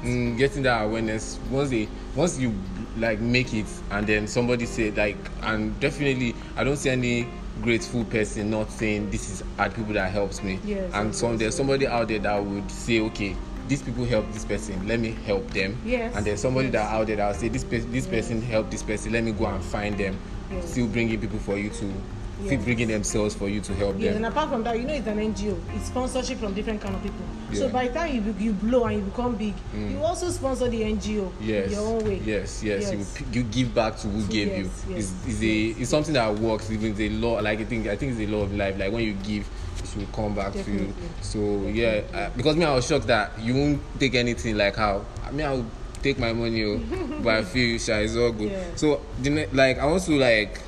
mm, 0.04 0.36
getting 0.38 0.62
that 0.64 0.82
awareness 0.84 1.38
once 1.50 1.70
they 1.70 1.88
once 2.14 2.38
you 2.38 2.54
like 2.96 3.18
make 3.20 3.52
it 3.54 3.66
and 3.90 4.06
then 4.06 4.26
somebody 4.28 4.66
say 4.66 4.90
like 4.92 5.16
and 5.42 5.78
definitely 5.80 6.34
I 6.56 6.64
don't 6.64 6.76
see 6.76 6.90
any 6.90 7.26
grateful 7.62 8.04
person 8.04 8.50
not 8.50 8.70
saying 8.70 9.10
this 9.10 9.30
is 9.30 9.44
are 9.58 9.70
people 9.70 9.94
that 9.94 10.10
helps 10.12 10.42
me. 10.42 10.58
Yes, 10.64 10.90
and 10.94 11.14
some 11.14 11.36
there's 11.38 11.54
somebody 11.56 11.86
out 11.86 12.08
there 12.08 12.18
that 12.20 12.44
would 12.44 12.70
say 12.70 13.00
okay 13.00 13.36
these 13.66 13.80
people 13.82 14.04
help 14.04 14.30
this 14.32 14.44
person 14.44 14.86
let 14.86 15.00
me 15.00 15.12
help 15.24 15.48
them 15.50 15.80
Yes, 15.86 16.14
and 16.14 16.26
there's 16.26 16.40
somebody 16.40 16.66
yes. 16.66 16.72
that 16.74 16.92
out 16.92 17.06
there 17.06 17.16
that 17.16 17.26
will 17.28 17.34
say 17.34 17.48
this 17.48 17.64
pe- 17.64 17.78
this 17.78 18.06
Yes. 18.06 18.06
person 18.06 18.42
help 18.42 18.70
this 18.70 18.82
person 18.82 19.12
let 19.12 19.24
me 19.24 19.32
go 19.32 19.46
and 19.46 19.64
find 19.64 19.96
them 19.98 20.16
Yes. 20.52 20.70
still 20.72 20.86
bringing 20.86 21.18
people 21.20 21.38
for 21.38 21.56
you 21.56 21.70
to 21.70 21.92
still 22.40 22.52
Yes. 22.52 22.64
bringing 22.64 22.88
themselves 22.88 23.34
for 23.34 23.48
you 23.48 23.60
to 23.60 23.74
help 23.74 23.96
Yes, 23.98 24.14
them 24.14 24.24
and 24.24 24.26
apart 24.32 24.50
from 24.50 24.64
that, 24.64 24.78
you 24.78 24.84
know 24.86 24.94
it's 24.94 25.06
an 25.06 25.18
NGO. 25.18 25.56
It's 25.76 25.86
sponsorship 25.86 26.38
from 26.38 26.54
different 26.54 26.80
kind 26.80 26.94
of 26.94 27.02
people. 27.02 27.24
So 27.52 27.66
Yeah. 27.66 27.72
by 27.72 27.88
the 27.88 27.94
time 27.94 28.14
you 28.14 28.34
you 28.38 28.52
blow 28.52 28.84
and 28.84 28.96
you 28.98 29.02
become 29.04 29.36
big, 29.36 29.54
you 29.74 29.98
also 30.02 30.30
sponsor 30.30 30.68
the 30.68 30.82
NGO 30.82 31.30
yes 31.40 31.66
in 31.66 31.72
your 31.72 31.86
own 31.86 32.04
way. 32.04 32.20
yes 32.24 32.62
yes, 32.62 32.92
Yes. 32.92 33.20
You, 33.20 33.26
you 33.32 33.42
give 33.44 33.74
back 33.74 33.96
to 33.98 34.08
who 34.08 34.22
gave 34.24 34.48
yes, 34.48 34.58
you 34.58 34.70
yes, 34.94 34.98
it's, 34.98 35.28
it's 35.28 35.40
a 35.42 35.46
yes, 35.46 35.76
it's 35.80 35.90
something 35.90 36.14
that 36.14 36.34
works 36.38 36.70
even 36.70 36.94
a 37.00 37.08
law 37.10 37.40
like 37.40 37.60
i 37.60 37.64
think 37.64 37.86
i 37.86 37.96
think 37.96 38.12
it's 38.12 38.20
a 38.20 38.26
law 38.26 38.42
of 38.42 38.54
life 38.54 38.76
like 38.78 38.92
when 38.92 39.04
you 39.04 39.12
give 39.22 39.46
it 39.78 39.88
should 39.88 40.10
come 40.12 40.34
back 40.34 40.52
to 40.52 40.58
you 40.58 40.86
Definitely. 40.88 41.08
so 41.20 41.38
yeah 41.68 42.00
uh, 42.14 42.30
because 42.36 42.56
me 42.56 42.64
i 42.64 42.74
was 42.74 42.86
shocked 42.86 43.06
that 43.06 43.38
you 43.40 43.54
won't 43.54 43.80
take 44.00 44.14
anything 44.14 44.56
like 44.56 44.74
how 44.76 45.04
i 45.24 45.30
mean 45.30 45.46
i'll 45.46 45.66
take 46.02 46.18
my 46.18 46.32
money 46.32 46.64
oh, 46.64 46.78
but 47.22 47.34
i 47.34 47.42
feel 47.44 47.78
sure 47.78 48.00
it's 48.00 48.16
all 48.16 48.32
good 48.32 48.50
Yeah. 48.50 48.64
so 48.76 49.00
the 49.22 49.46
like 49.52 49.78
i 49.78 49.98
to 49.98 50.12
like 50.18 50.60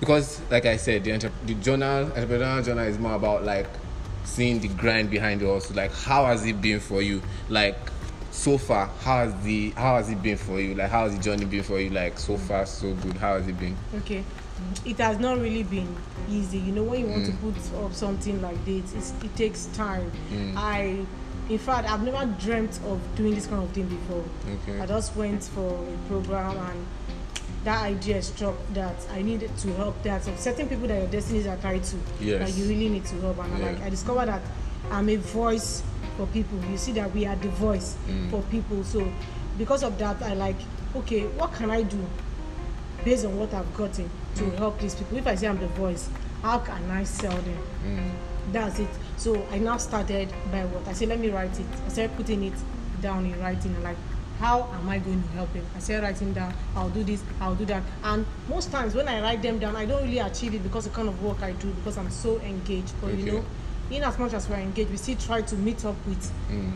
because 0.00 0.40
like 0.50 0.66
i 0.66 0.76
said 0.76 1.04
the, 1.04 1.12
entre- 1.12 1.32
the 1.46 1.54
journal 1.54 2.06
entrepreneurial 2.06 2.64
journal 2.64 2.84
is 2.84 2.98
more 2.98 3.14
about 3.14 3.44
like 3.44 3.66
seeing 4.24 4.60
the 4.60 4.68
grind 4.68 5.10
behind 5.10 5.42
it 5.42 5.46
also 5.46 5.74
like 5.74 5.92
how 5.92 6.24
has 6.26 6.44
it 6.46 6.60
been 6.60 6.80
for 6.80 7.02
you 7.02 7.20
like 7.48 7.76
so 8.30 8.56
far 8.56 8.86
how 9.00 9.18
has 9.26 9.34
the 9.42 9.70
how 9.70 9.96
has 9.96 10.08
it 10.08 10.22
been 10.22 10.36
for 10.36 10.60
you 10.60 10.74
like 10.74 10.88
how 10.90 11.04
has 11.04 11.16
the 11.16 11.22
journey 11.22 11.44
been 11.44 11.62
for 11.62 11.80
you 11.80 11.90
like 11.90 12.18
so 12.18 12.36
far 12.36 12.64
so 12.64 12.94
good 12.94 13.16
how 13.16 13.34
has 13.36 13.46
it 13.48 13.58
been 13.58 13.76
Okay. 13.96 14.24
It 14.84 14.98
has 14.98 15.18
not 15.18 15.38
really 15.38 15.62
been 15.62 15.88
easy. 16.28 16.58
You 16.58 16.72
know, 16.72 16.82
when 16.82 17.00
you 17.00 17.06
want 17.06 17.22
Mm. 17.24 17.30
to 17.30 17.32
put 17.70 17.82
up 17.82 17.94
something 17.94 18.42
like 18.42 18.62
this, 18.66 18.92
it's, 18.92 19.14
it 19.24 19.34
takes 19.34 19.64
time. 19.72 20.12
Mm. 20.30 20.54
I, 20.54 20.98
in 21.48 21.56
fact, 21.58 21.88
I've 21.90 22.02
never 22.02 22.26
dreamt 22.38 22.78
of 22.84 23.00
doing 23.16 23.34
this 23.34 23.46
kind 23.46 23.62
of 23.62 23.70
thing 23.70 23.86
before. 23.88 24.22
okay 24.62 24.78
I 24.78 24.84
just 24.84 25.16
went 25.16 25.42
for 25.44 25.82
a 25.82 26.08
program 26.08 26.58
and 26.58 26.86
that 27.64 27.82
idea 27.82 28.22
struck 28.22 28.54
that 28.72 28.94
I 29.12 29.22
needed 29.22 29.54
to 29.58 29.72
help 29.74 30.02
that 30.02 30.26
of 30.26 30.38
certain 30.38 30.68
people 30.68 30.88
that 30.88 30.98
your 30.98 31.08
destinies 31.08 31.46
are 31.46 31.56
tied 31.58 31.84
to. 31.84 31.96
Yes. 32.20 32.38
That 32.50 32.58
you 32.58 32.68
really 32.68 32.88
need 32.88 33.04
to 33.06 33.20
help. 33.20 33.38
And 33.38 33.52
I 33.54 33.58
Yeah. 33.58 33.66
like 33.66 33.82
I 33.82 33.90
discovered 33.90 34.26
that 34.26 34.40
I'm 34.90 35.08
a 35.08 35.16
voice 35.16 35.82
for 36.16 36.26
people. 36.28 36.58
You 36.70 36.78
see 36.78 36.92
that 36.92 37.14
we 37.14 37.26
are 37.26 37.36
the 37.36 37.48
voice 37.48 37.96
Mm. 38.08 38.30
for 38.30 38.40
people. 38.50 38.82
So 38.84 39.06
because 39.58 39.82
of 39.82 39.98
that 39.98 40.22
I 40.22 40.34
like, 40.34 40.56
okay, 40.96 41.22
what 41.38 41.52
can 41.52 41.70
I 41.70 41.82
do 41.82 41.98
based 43.04 43.24
on 43.26 43.38
what 43.38 43.52
I've 43.52 43.74
gotten 43.76 44.08
to 44.36 44.44
Mm. 44.44 44.56
help 44.58 44.80
these 44.80 44.94
people? 44.94 45.18
If 45.18 45.26
I 45.26 45.34
say 45.34 45.46
I'm 45.48 45.58
the 45.60 45.66
voice, 45.68 46.08
how 46.42 46.58
can 46.58 46.90
I 46.90 47.04
sell 47.04 47.36
them? 47.36 47.58
Mm. 47.86 48.10
That's 48.52 48.78
it. 48.78 48.88
So 49.18 49.36
I 49.52 49.58
now 49.58 49.76
started 49.76 50.32
by 50.50 50.64
what 50.64 50.88
I 50.88 50.92
said. 50.94 51.08
Let 51.08 51.20
me 51.20 51.28
write 51.28 51.58
it. 51.60 51.66
I 51.86 51.90
started 51.90 52.16
putting 52.16 52.42
it 52.44 52.54
down 53.02 53.26
in 53.26 53.38
writing. 53.38 53.74
And 53.74 53.84
like, 53.84 53.96
how 54.40 54.68
am 54.74 54.88
I 54.88 54.98
going 54.98 55.22
to 55.22 55.28
help 55.30 55.52
them? 55.52 55.64
I 55.76 55.80
started 55.80 56.02
writing 56.04 56.32
down. 56.32 56.54
I'll 56.74 56.88
do 56.88 57.04
this. 57.04 57.22
I'll 57.40 57.54
do 57.54 57.66
that. 57.66 57.82
And 58.04 58.24
most 58.48 58.72
times 58.72 58.94
when 58.94 59.06
I 59.06 59.20
write 59.20 59.42
them 59.42 59.58
down, 59.58 59.76
I 59.76 59.84
don't 59.84 60.02
really 60.02 60.18
achieve 60.18 60.54
it 60.54 60.62
because 60.62 60.84
the 60.84 60.90
kind 60.90 61.08
of 61.08 61.22
work 61.22 61.42
I 61.42 61.52
do 61.52 61.68
because 61.72 61.98
I'm 61.98 62.10
so 62.10 62.40
engaged. 62.40 62.94
But 63.02 63.14
you 63.14 63.32
know, 63.32 63.44
in 63.90 64.02
as 64.02 64.18
much 64.18 64.32
as 64.32 64.48
we're 64.48 64.56
engaged, 64.56 64.90
we 64.90 64.96
still 64.96 65.16
try 65.16 65.42
to 65.42 65.54
meet 65.56 65.84
up 65.84 65.96
with 66.06 66.32
Mm. 66.50 66.72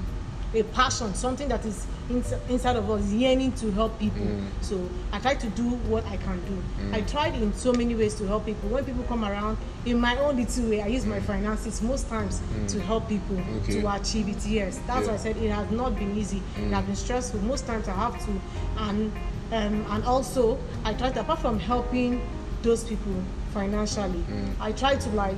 a 0.55 0.63
passion, 0.75 1.15
something 1.15 1.49
that 1.49 1.65
is 1.65 1.87
ins- 2.11 2.33
inside 2.49 2.77
of 2.77 2.91
us, 2.91 3.05
yearning 3.13 3.53
to 3.53 3.71
help 3.73 3.99
people. 3.99 4.25
Mm. 4.27 4.47
So 4.61 4.79
I 5.13 5.19
try 5.19 5.35
to 5.35 5.47
do 5.51 5.63
what 5.89 6.05
I 6.07 6.17
can 6.19 6.41
do. 6.45 6.63
I 6.93 7.01
tried 7.03 7.35
in 7.35 7.53
so 7.55 7.73
many 7.73 7.95
ways 7.95 8.15
to 8.17 8.27
help 8.27 8.47
people. 8.47 8.69
When 8.69 8.85
people 8.85 9.05
come 9.05 9.25
around, 9.25 9.57
in 9.87 9.99
my 10.01 10.17
own 10.19 10.37
little 10.37 10.69
way, 10.71 10.83
I 10.83 10.87
use 10.87 11.07
my 11.07 11.21
finances 11.21 11.81
most 11.83 12.09
times 12.09 12.41
to 12.69 12.81
help 12.81 13.09
people 13.09 13.37
Mm. 13.37 13.63
Okay. 13.63 13.81
to 13.81 13.95
achieve 13.95 14.29
it. 14.29 14.45
Yes, 14.47 14.79
that's 14.87 15.07
why 15.09 15.15
I 15.15 15.17
said 15.17 15.37
it 15.37 15.51
has 15.51 15.71
not 15.71 15.97
been 15.97 16.17
easy. 16.17 16.43
It 16.57 16.73
has 16.73 16.85
been 16.85 16.97
stressful. 16.97 17.41
Most 17.41 17.67
times 17.67 17.89
I 17.89 17.93
have 17.95 18.19
to, 18.27 18.33
and 18.79 19.13
um, 19.53 19.87
and 19.91 20.05
also 20.05 20.59
I 20.85 20.95
tried 20.95 21.17
apart 21.17 21.39
from 21.39 21.59
helping 21.59 22.21
those 22.63 22.83
people 22.85 23.15
financially, 23.53 24.25
Mm. 24.31 24.55
I 24.61 24.73
try 24.73 24.97
to 24.97 25.09
like 25.11 25.37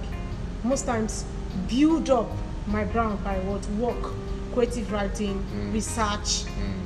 most 0.64 0.87
times 0.87 1.25
build 1.68 2.08
up 2.11 2.30
my 2.66 2.85
brand 2.85 3.23
by 3.25 3.38
what 3.40 3.64
work 3.78 4.12
creative 4.56 4.90
writing 4.90 5.36
Mm. 5.54 5.72
research 5.75 6.44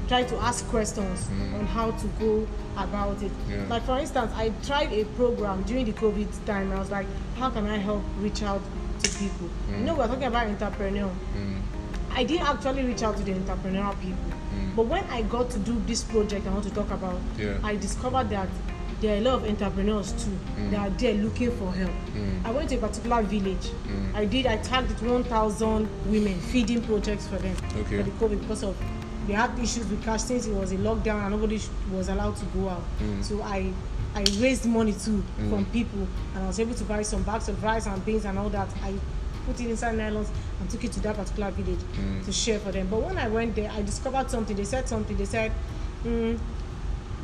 try 0.08 0.24
to 0.24 0.36
ask 0.38 0.66
questions 0.70 1.28
on 1.54 1.64
how 1.66 1.92
to 1.92 2.06
go 2.18 2.44
about 2.76 3.22
it 3.22 3.30
Yeah. 3.48 3.62
like 3.70 3.84
for 3.84 3.96
instance 4.00 4.32
i 4.34 4.50
tried 4.66 4.92
a 4.92 5.04
program 5.18 5.62
during 5.62 5.84
the 5.86 5.92
covid 5.92 6.26
time 6.46 6.72
i 6.72 6.78
was 6.80 6.90
like 6.90 7.06
how 7.38 7.48
can 7.48 7.66
i 7.68 7.78
help 7.78 8.02
reach 8.18 8.42
out 8.42 8.60
to 9.02 9.08
people 9.22 9.48
you 9.70 9.84
know 9.86 9.94
we're 9.94 10.08
talking 10.08 10.24
about 10.24 10.48
entrepreneur 10.48 11.10
Mm. 11.36 11.60
i 12.10 12.24
didn't 12.24 12.48
actually 12.48 12.82
reach 12.90 13.02
out 13.04 13.16
to 13.18 13.22
the 13.22 13.32
entrepreneurial 13.34 13.94
people 14.00 14.32
but 14.74 14.86
when 14.86 15.04
i 15.04 15.22
got 15.22 15.48
to 15.50 15.58
do 15.60 15.74
this 15.86 16.02
project 16.02 16.44
i 16.48 16.50
want 16.50 16.64
to 16.64 16.74
talk 16.74 16.90
about 16.90 17.18
Yeah. 17.38 17.54
i 17.62 17.76
discovered 17.76 18.28
that 18.30 18.48
there 19.00 19.14
are 19.14 19.18
a 19.18 19.20
lot 19.20 19.34
of 19.34 19.44
entrepreneurs 19.48 20.12
too 20.12 20.30
Mm. 20.58 20.70
that 20.70 20.80
are 20.80 20.90
there 20.90 21.14
looking 21.14 21.50
for 21.52 21.72
help. 21.72 21.90
I 22.44 22.50
went 22.50 22.68
to 22.70 22.76
a 22.76 22.78
particular 22.78 23.22
village. 23.22 23.70
Mm. 23.88 24.14
I 24.14 24.24
did. 24.26 24.46
I 24.46 24.56
tagged 24.58 25.00
1,000 25.02 25.88
women 26.06 26.38
feeding 26.40 26.82
projects 26.82 27.26
for 27.26 27.36
them 27.38 27.56
Okay. 27.80 27.96
for 27.98 28.02
the 28.02 28.10
COVID 28.12 28.40
because 28.40 28.62
of 28.62 28.76
they 29.26 29.34
had 29.34 29.56
issues 29.58 29.86
with 29.88 30.02
cash 30.02 30.22
since 30.22 30.46
it 30.46 30.54
was 30.54 30.72
a 30.72 30.76
lockdown 30.76 31.20
and 31.22 31.30
nobody 31.30 31.60
was 31.92 32.08
allowed 32.08 32.36
to 32.36 32.44
go 32.46 32.68
out. 32.68 32.82
Mm. 33.02 33.22
So 33.24 33.42
I 33.42 33.72
I 34.14 34.24
raised 34.40 34.66
money 34.66 34.92
too 34.92 35.22
from 35.48 35.64
people 35.66 36.06
and 36.34 36.44
I 36.44 36.46
was 36.48 36.58
able 36.58 36.74
to 36.74 36.84
buy 36.84 37.02
some 37.02 37.22
bags 37.22 37.48
of 37.48 37.62
rice 37.62 37.86
and 37.86 38.04
beans 38.04 38.24
and 38.24 38.38
all 38.38 38.48
that. 38.50 38.68
I 38.82 38.92
put 39.46 39.60
it 39.60 39.68
inside 39.70 39.96
nylons 39.96 40.28
and 40.60 40.68
took 40.68 40.82
it 40.84 40.92
to 40.92 41.00
that 41.00 41.16
particular 41.16 41.50
village 41.52 41.78
Mm. 41.96 42.24
to 42.24 42.32
share 42.32 42.58
for 42.58 42.72
them. 42.72 42.88
But 42.90 43.02
when 43.02 43.16
I 43.18 43.28
went 43.28 43.54
there, 43.54 43.70
I 43.70 43.82
discovered 43.82 44.28
something. 44.30 44.56
They 44.56 44.64
said 44.64 44.88
something. 44.88 45.16
They 45.16 45.26
said, 45.26 45.52
mm, 46.04 46.38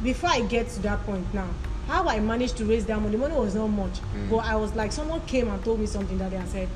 before 0.04 0.30
I 0.30 0.42
get 0.42 0.68
to 0.71 0.83
that 0.83 1.04
point 1.06 1.26
now, 1.35 1.49
how 1.87 2.09
I 2.09 2.21
managed 2.21 2.57
to 2.59 2.64
raise 2.64 2.85
that 2.87 3.00
money, 3.00 3.12
the 3.12 3.19
money 3.19 3.35
was 3.35 3.55
not 3.55 3.69
much. 3.69 4.00
But 4.31 4.38
I 4.38 4.57
was 4.57 4.75
like, 4.75 4.93
someone 4.93 5.21
came 5.26 5.49
and 5.49 5.62
told 5.64 5.81
me 5.81 5.87
something 5.87 6.19
that 6.19 6.31
day 6.31 6.37
and 6.37 6.49
said, 6.49 6.69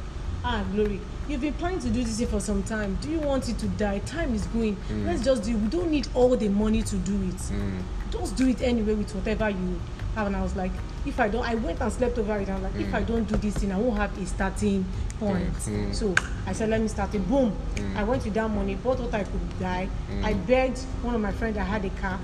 Ah, 0.42 0.64
Glory, 0.72 1.00
you've 1.28 1.40
been 1.42 1.52
planning 1.54 1.80
to 1.80 1.90
do 1.90 2.02
this 2.02 2.24
for 2.30 2.40
some 2.40 2.62
time. 2.62 2.96
Do 3.02 3.10
you 3.10 3.18
want 3.18 3.48
it 3.48 3.58
to 3.58 3.66
die? 3.68 3.98
Time 4.00 4.34
is 4.34 4.46
going. 4.46 4.76
Let's 5.04 5.22
just 5.22 5.42
do 5.44 5.50
it. 5.50 5.56
We 5.56 5.68
don't 5.68 5.90
need 5.90 6.08
all 6.14 6.34
the 6.36 6.48
money 6.48 6.82
to 6.82 6.96
do 6.96 7.14
it. 7.24 7.36
Mm. 7.36 7.82
Just 8.10 8.36
do 8.36 8.48
it 8.48 8.62
anyway 8.62 8.94
with 8.94 9.14
whatever 9.14 9.50
you 9.50 9.80
have. 10.14 10.28
And 10.28 10.36
I 10.36 10.42
was 10.42 10.56
like, 10.56 10.72
if 11.06 11.18
I 11.18 11.28
don't, 11.28 11.44
I 11.44 11.54
went 11.54 11.80
and 11.80 11.92
slept 11.92 12.18
over 12.18 12.36
it. 12.38 12.48
I'm 12.48 12.62
like, 12.62 12.74
if 12.76 12.94
I 12.94 13.02
don't 13.02 13.24
do 13.24 13.36
this 13.36 13.54
thing, 13.56 13.72
I 13.72 13.78
won't 13.78 13.96
have 13.96 14.16
a 14.18 14.26
starting 14.26 14.84
point. 15.18 15.52
Mm. 15.52 15.94
So 15.94 16.14
I 16.46 16.52
said, 16.52 16.68
let 16.68 16.80
me 16.80 16.88
start 16.88 17.14
it. 17.14 17.26
Boom. 17.28 17.56
I 17.96 18.04
went 18.04 18.24
with 18.24 18.34
that 18.34 18.50
money, 18.50 18.74
bought 18.74 19.00
what 19.00 19.14
I 19.14 19.24
could 19.24 19.60
buy. 19.60 19.88
I 20.22 20.34
begged 20.34 20.78
one 21.02 21.14
of 21.14 21.20
my 21.20 21.32
friends 21.32 21.56
that 21.56 21.64
had 21.64 21.84
a 21.84 21.90
car. 21.90 22.18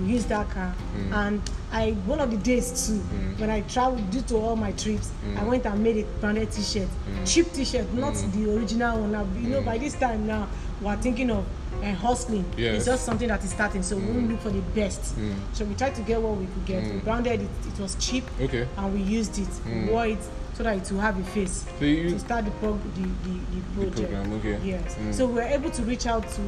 We 0.00 0.12
used 0.12 0.28
that 0.28 0.48
car. 0.50 0.74
And 1.12 1.42
I, 1.72 1.92
one 2.06 2.20
of 2.20 2.30
the 2.30 2.36
days 2.36 2.86
too, 2.88 2.98
when 3.38 3.50
I 3.50 3.62
traveled 3.62 4.10
due 4.10 4.22
to 4.22 4.36
all 4.36 4.56
my 4.56 4.72
trips, 4.72 5.10
I 5.36 5.44
went 5.44 5.66
and 5.66 5.82
made 5.82 5.98
a 5.98 6.04
branded 6.20 6.50
t-shirt. 6.52 6.88
Cheap 7.24 7.52
t-shirt, 7.52 7.92
not 7.94 8.14
the 8.14 8.56
original 8.56 9.00
one. 9.00 9.12
Now, 9.12 9.26
you 9.38 9.50
know, 9.50 9.62
by 9.62 9.78
this 9.78 9.94
time 9.94 10.26
now, 10.26 10.48
we're 10.80 10.96
thinking 10.96 11.30
of 11.30 11.44
uh, 11.82 11.92
hustling. 11.94 12.44
Yes. 12.56 12.76
It's 12.76 12.86
just 12.86 13.04
something 13.04 13.28
that 13.28 13.42
is 13.44 13.50
starting, 13.50 13.82
so 13.82 13.96
we 13.96 14.02
won't 14.04 14.26
mm. 14.26 14.30
look 14.32 14.40
for 14.40 14.50
the 14.50 14.60
best. 14.60 15.16
Mm. 15.16 15.34
So 15.52 15.64
we 15.64 15.74
tried 15.74 15.94
to 15.94 16.02
get 16.02 16.20
what 16.20 16.36
we 16.36 16.46
could 16.46 16.64
get. 16.66 16.82
We 16.84 16.90
mm. 17.00 17.04
branded 17.04 17.42
it, 17.42 17.50
it 17.66 17.78
was 17.80 17.94
cheap, 17.96 18.24
Okay. 18.40 18.66
and 18.76 18.92
we 18.94 19.00
used 19.00 19.38
it, 19.38 19.48
we 19.66 19.90
wore 19.90 20.06
it 20.06 20.18
so 20.54 20.64
that 20.64 20.76
it 20.76 20.92
will 20.92 21.00
have 21.00 21.18
a 21.18 21.24
face 21.24 21.64
So 21.78 21.84
you 21.84 22.10
to 22.10 22.18
start 22.18 22.44
the, 22.44 22.50
prog- 22.52 22.82
the, 22.94 23.02
the, 23.02 23.38
the 23.54 23.60
project. 23.74 24.12
program, 24.12 24.32
okay. 24.34 24.58
Yes. 24.62 24.94
Mm. 24.96 25.14
So 25.14 25.26
we 25.26 25.34
were 25.34 25.42
able 25.42 25.70
to 25.70 25.82
reach 25.84 26.06
out 26.06 26.28
to 26.28 26.40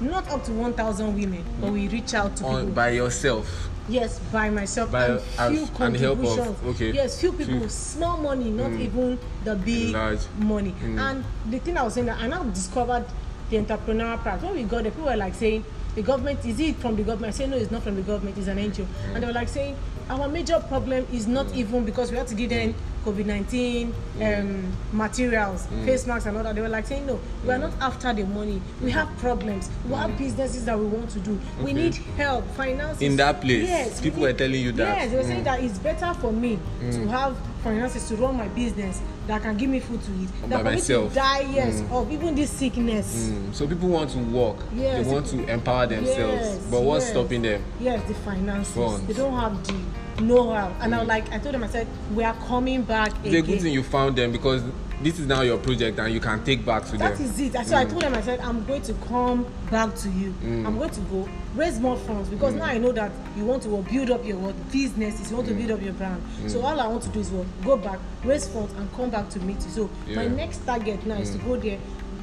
not 0.00 0.28
up 0.30 0.44
to 0.44 0.52
1,000 0.52 1.14
women, 1.14 1.44
but 1.60 1.72
we 1.72 1.88
reach 1.88 2.14
out 2.14 2.36
to 2.36 2.44
people. 2.44 2.66
by 2.66 2.90
yourself. 2.90 3.68
Yes, 3.88 4.18
by 4.32 4.50
myself 4.50 4.90
By- 4.90 5.06
and 5.06 5.20
few 5.20 5.62
as- 5.62 5.80
and 5.80 5.96
help 5.96 6.18
of- 6.18 6.24
contributions. 6.26 6.56
okay. 6.66 6.90
Yes, 6.92 7.20
few 7.20 7.32
people, 7.32 7.60
Few. 7.60 7.68
small 7.68 8.18
money, 8.18 8.50
not 8.50 8.72
even 8.72 9.18
the 9.44 9.54
big 9.54 9.94
Large. 9.94 10.20
money. 10.38 10.74
And 10.82 11.24
the 11.50 11.58
thing 11.60 11.76
I 11.78 11.82
was 11.82 11.94
saying 11.94 12.06
that 12.06 12.18
I 12.20 12.26
now 12.26 12.42
discovered 12.44 13.04
the 13.50 13.56
entrepreneurial 13.58 14.22
part. 14.22 14.42
When 14.42 14.54
we 14.54 14.62
got 14.64 14.82
there, 14.82 14.92
people 14.92 15.06
were 15.06 15.16
like 15.16 15.34
saying, 15.34 15.64
the 15.94 16.02
government, 16.02 16.44
is 16.44 16.60
it 16.60 16.76
from 16.76 16.96
the 16.96 17.02
government? 17.02 17.34
I 17.34 17.36
said, 17.36 17.50
no, 17.50 17.56
it's 17.56 17.70
not 17.70 17.82
from 17.82 17.96
the 17.96 18.02
government, 18.02 18.36
it's 18.36 18.48
an 18.48 18.58
NGO. 18.58 18.86
And 19.14 19.22
they 19.22 19.26
were 19.26 19.32
like 19.32 19.48
saying, 19.48 19.76
our 20.10 20.28
major 20.28 20.60
problem 20.68 21.06
is 21.12 21.26
not 21.26 21.52
even 21.54 21.84
because 21.84 22.10
we 22.12 22.16
had 22.18 22.26
to 22.28 22.34
give 22.34 22.50
them 22.50 22.74
COVID 23.04 23.24
19 23.26 23.94
um, 24.22 24.72
materials, 24.92 25.66
face 25.84 26.06
masks, 26.06 26.26
and 26.26 26.36
all 26.36 26.42
that. 26.44 26.54
They 26.54 26.60
were 26.60 26.68
like 26.68 26.86
saying, 26.86 27.06
no, 27.06 27.18
we 27.44 27.50
are 27.50 27.58
not 27.58 27.72
after 27.80 28.12
the 28.12 28.24
money. 28.24 28.60
We 28.82 28.90
have 28.92 29.08
problems. 29.18 29.68
We 29.88 29.94
have 29.94 30.16
businesses 30.18 30.64
that 30.66 30.78
we 30.78 30.86
want 30.86 31.10
to 31.10 31.18
do. 31.20 31.40
We 31.62 31.72
need 31.72 31.94
help, 32.16 32.46
finances. 32.50 33.02
In 33.02 33.16
that 33.16 33.40
place, 33.40 33.66
Yes. 33.68 34.00
people 34.00 34.20
we 34.22 34.28
were 34.28 34.32
telling 34.34 34.60
you 34.60 34.72
that. 34.72 34.98
Yes, 34.98 35.10
they 35.10 35.16
were 35.16 35.24
saying 35.24 35.40
Mm. 35.40 35.44
that 35.44 35.60
it's 35.62 35.78
better 35.78 36.12
for 36.20 36.32
me 36.32 36.58
to 36.92 37.08
have 37.08 37.36
finances 37.64 38.06
to 38.08 38.16
run 38.16 38.36
my 38.36 38.48
business 38.48 39.00
that 39.26 39.42
can 39.42 39.56
give 39.56 39.68
me 39.70 39.80
food 39.80 40.02
to 40.02 40.12
eat. 40.12 40.28
By 40.42 40.48
Than 40.48 40.58
for 40.58 40.64
myself. 40.64 41.02
me 41.04 41.08
to 41.08 41.14
die, 41.14 41.40
yes, 41.52 41.82
of 41.90 42.10
even 42.10 42.34
this 42.34 42.50
sickness. 42.50 43.28
Mm. 43.28 43.54
So 43.54 43.66
people 43.66 43.88
want 43.88 44.10
to 44.10 44.18
work. 44.18 44.56
Yes. 44.74 45.04
They 45.04 45.12
want 45.12 45.26
to 45.26 45.46
empower 45.48 45.86
themselves. 45.86 46.42
Yes, 46.42 46.66
but 46.70 46.82
what's 46.82 47.04
yes. 47.04 47.12
stopping 47.12 47.42
them? 47.42 47.64
Yes, 47.80 48.06
the 48.08 48.14
finances. 48.14 48.74
Funds. 48.74 49.06
They 49.06 49.14
don't 49.14 49.34
have 49.38 49.66
the 49.66 50.22
know-how. 50.22 50.74
And 50.80 50.94
I 50.94 50.98
was 50.98 51.08
like, 51.08 51.30
I 51.32 51.38
told 51.38 51.54
them, 51.54 51.64
I 51.64 51.68
said, 51.68 51.86
we 52.14 52.24
are 52.24 52.34
coming 52.46 52.82
back 52.82 53.12
again. 53.24 53.44
good 53.44 53.60
thing 53.60 53.72
you 53.72 53.82
found 53.82 54.16
them 54.16 54.32
because 54.32 54.62
this 55.02 55.18
is 55.18 55.26
now 55.26 55.42
your 55.42 55.58
project 55.58 55.98
and 55.98 56.12
you 56.12 56.20
can 56.20 56.42
take 56.44 56.64
back 56.64 56.84
to 56.86 56.96
That 56.96 57.16
them. 57.16 57.26
is 57.26 57.38
it. 57.40 57.52
So 57.66 57.76
I 57.76 57.84
told 57.84 58.02
them, 58.02 58.14
I 58.14 58.22
said, 58.22 58.40
I'm 58.40 58.64
going 58.64 58.82
to 58.82 58.94
come 59.06 59.46
back 59.70 59.94
to 59.96 60.08
you. 60.10 60.34
I'm 60.42 60.78
going 60.78 60.90
to 60.90 61.00
go 61.02 61.28
raise 61.54 61.78
more 61.78 61.96
funds 61.98 62.28
because 62.28 62.54
now 62.54 62.64
I 62.64 62.78
know 62.78 62.92
that 62.92 63.12
you 63.36 63.44
want 63.44 63.62
to 63.64 63.82
build 63.90 64.10
up 64.10 64.24
your 64.24 64.38
what, 64.38 64.54
business, 64.72 65.30
you 65.30 65.36
want 65.36 65.48
to 65.48 65.54
build 65.54 65.70
up 65.72 65.82
your 65.82 65.92
brand. 65.94 66.22
So 66.46 66.62
all 66.62 66.80
I 66.80 66.86
want 66.86 67.02
to 67.04 67.08
do 67.10 67.20
is 67.20 67.30
what, 67.30 67.46
go 67.64 67.76
back, 67.76 67.98
raise 68.24 68.48
funds, 68.48 68.72
and 68.74 68.90
come 68.94 69.10
back 69.10 69.28
to 69.30 69.40
meet 69.40 69.56
you. 69.64 69.70
So 69.70 69.90
my 70.14 70.22
Yeah. 70.22 70.28
next 70.28 70.64
target 70.64 71.04
now 71.06 71.16
is 71.16 71.30
to 71.32 71.38
go 71.38 71.56
there 71.56 71.78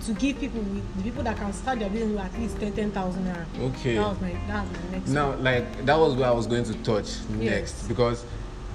to 0.06 0.14
give 0.16 0.38
people 0.40 0.60
with 0.62 0.98
the 0.98 1.04
people 1.04 1.24
that 1.24 1.38
can 1.38 1.54
start 1.54 1.80
their 1.80 1.90
business 1.90 2.12
with 2.12 2.20
at 2.34 2.38
least 2.40 2.60
10 2.60 2.74
10,000 2.74 3.24
naira. 3.26 3.46
Okay. 3.76 3.96
That 3.96 4.10
was 4.10 4.20
my 4.22 4.32
that 4.48 4.68
was 4.68 4.72
my 4.84 4.92
next. 4.98 5.10
Now, 5.10 5.36
like 5.36 5.86
that 5.86 5.98
was 5.98 6.16
where 6.16 6.28
I 6.28 6.32
was 6.32 6.46
going 6.48 6.64
to 6.66 6.74
touch 6.84 7.10
Yes. 7.40 7.52
next 7.52 7.88
because 7.88 8.26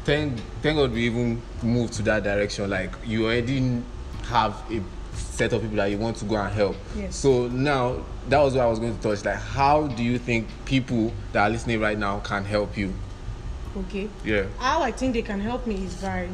thank 0.09 0.41
thank 0.62 0.79
God 0.79 0.93
we 0.93 1.05
even 1.05 1.43
moved 1.62 1.93
to 1.95 2.03
that 2.03 2.25
direction. 2.25 2.71
Like 2.71 2.93
you 3.05 3.27
already 3.27 3.83
have 4.25 4.55
a 4.73 4.81
set 5.12 5.53
of 5.53 5.61
people 5.61 5.77
that 5.77 5.91
you 5.91 5.99
want 5.99 6.17
to 6.17 6.25
go 6.25 6.37
and 6.37 6.53
help. 6.53 6.77
Yes. 6.97 7.15
So 7.17 7.49
now 7.49 8.05
that 8.29 8.41
was 8.41 8.55
what 8.55 8.62
I 8.62 8.67
was 8.67 8.79
going 8.79 8.97
to 8.97 9.03
touch. 9.03 9.25
Like, 9.25 9.37
how 9.37 9.87
do 9.87 10.03
you 10.03 10.19
think 10.19 10.49
people 10.65 11.12
that 11.33 11.43
are 11.43 11.50
listening 11.50 11.81
right 11.81 11.99
now 11.99 12.21
can 12.21 12.45
help 12.45 12.77
you? 12.77 12.95
Okay. 13.77 14.09
Yeah. 14.25 14.47
How 14.59 14.83
I 14.83 14.93
think 14.93 15.12
they 15.12 15.23
can 15.23 15.41
help 15.41 15.67
me 15.67 15.85
is 15.85 15.95
by 15.97 16.29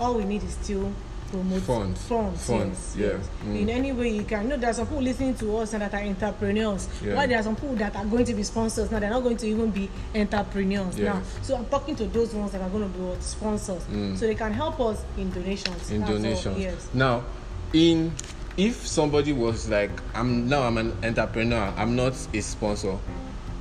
all 0.00 0.14
we 0.14 0.24
need 0.24 0.42
is 0.42 0.54
still 0.54 0.92
promote 1.30 1.62
Funds. 1.62 2.02
Funds, 2.06 2.46
Funds, 2.46 2.94
yes, 2.96 3.28
yeah. 3.42 3.48
Mm. 3.48 3.60
In 3.60 3.70
any 3.70 3.92
way 3.92 4.08
you 4.10 4.24
can. 4.24 4.42
You 4.44 4.48
know, 4.50 4.56
there 4.56 4.70
are 4.70 4.74
some 4.74 4.86
people 4.86 5.02
listening 5.02 5.34
to 5.36 5.56
us 5.58 5.72
and 5.72 5.82
that 5.82 5.94
are 5.94 6.02
entrepreneurs. 6.02 6.88
Yeah. 7.04 7.14
While 7.14 7.28
there 7.28 7.38
are 7.38 7.42
some 7.42 7.56
people 7.56 7.76
that 7.76 7.94
are 7.96 8.04
going 8.04 8.24
to 8.24 8.34
be 8.34 8.42
sponsors 8.42 8.90
now, 8.90 8.98
they're 8.98 9.10
not 9.10 9.22
going 9.22 9.36
to 9.36 9.46
even 9.46 9.70
be 9.70 9.88
entrepreneurs 10.14 10.96
now. 10.96 11.16
Yes. 11.16 11.38
So 11.42 11.56
I'm 11.56 11.66
talking 11.66 11.96
to 11.96 12.06
those 12.06 12.34
ones 12.34 12.52
that 12.52 12.62
are 12.62 12.70
going 12.70 12.90
to 12.90 12.98
be 12.98 13.20
sponsors. 13.20 13.82
Mm. 13.84 14.16
So 14.16 14.26
they 14.26 14.34
can 14.34 14.52
help 14.52 14.80
us 14.80 15.04
in 15.16 15.30
donations. 15.30 15.90
in 15.90 16.00
That's 16.00 16.12
all, 16.12 16.16
donations. 16.18 16.58
Yes. 16.58 16.88
Now, 16.94 17.24
in 17.72 18.12
if 18.56 18.86
somebody 18.86 19.32
was 19.32 19.68
like, 19.68 19.90
I'm 20.14 20.48
now 20.48 20.62
I'm 20.62 20.78
an 20.78 20.96
entrepreneur, 21.04 21.72
I'm 21.76 21.94
not 21.94 22.14
a 22.32 22.40
sponsor. 22.40 22.98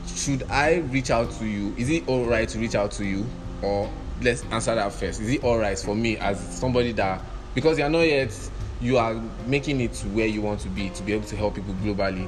Should 0.07 0.43
I 0.50 0.75
reach 0.75 1.10
out 1.10 1.31
to 1.39 1.45
you? 1.45 1.74
Is 1.77 1.89
it 1.89 2.07
all 2.07 2.25
right 2.25 2.48
to 2.50 2.60
reach 2.60 2.75
out 2.75 2.91
to 2.91 3.05
you, 3.05 3.25
or 3.62 3.91
let's 4.22 4.43
answer 4.51 4.74
that 4.75 4.93
first? 4.93 5.19
Is 5.19 5.29
it 5.29 5.43
all 5.43 5.57
right 5.57 5.77
for 5.77 5.95
me 5.95 6.17
as 6.17 6.39
somebody 6.57 6.93
that 6.93 7.22
because 7.55 7.79
you're 7.79 7.89
not 7.89 8.01
yet 8.01 8.31
you 8.81 8.97
are 8.97 9.15
making 9.47 9.79
it 9.81 9.93
to 9.93 10.07
where 10.09 10.27
you 10.27 10.41
want 10.41 10.59
to 10.59 10.67
be 10.69 10.89
to 10.89 11.01
be 11.01 11.13
able 11.13 11.25
to 11.25 11.35
help 11.35 11.55
people 11.55 11.74
globally. 11.75 12.27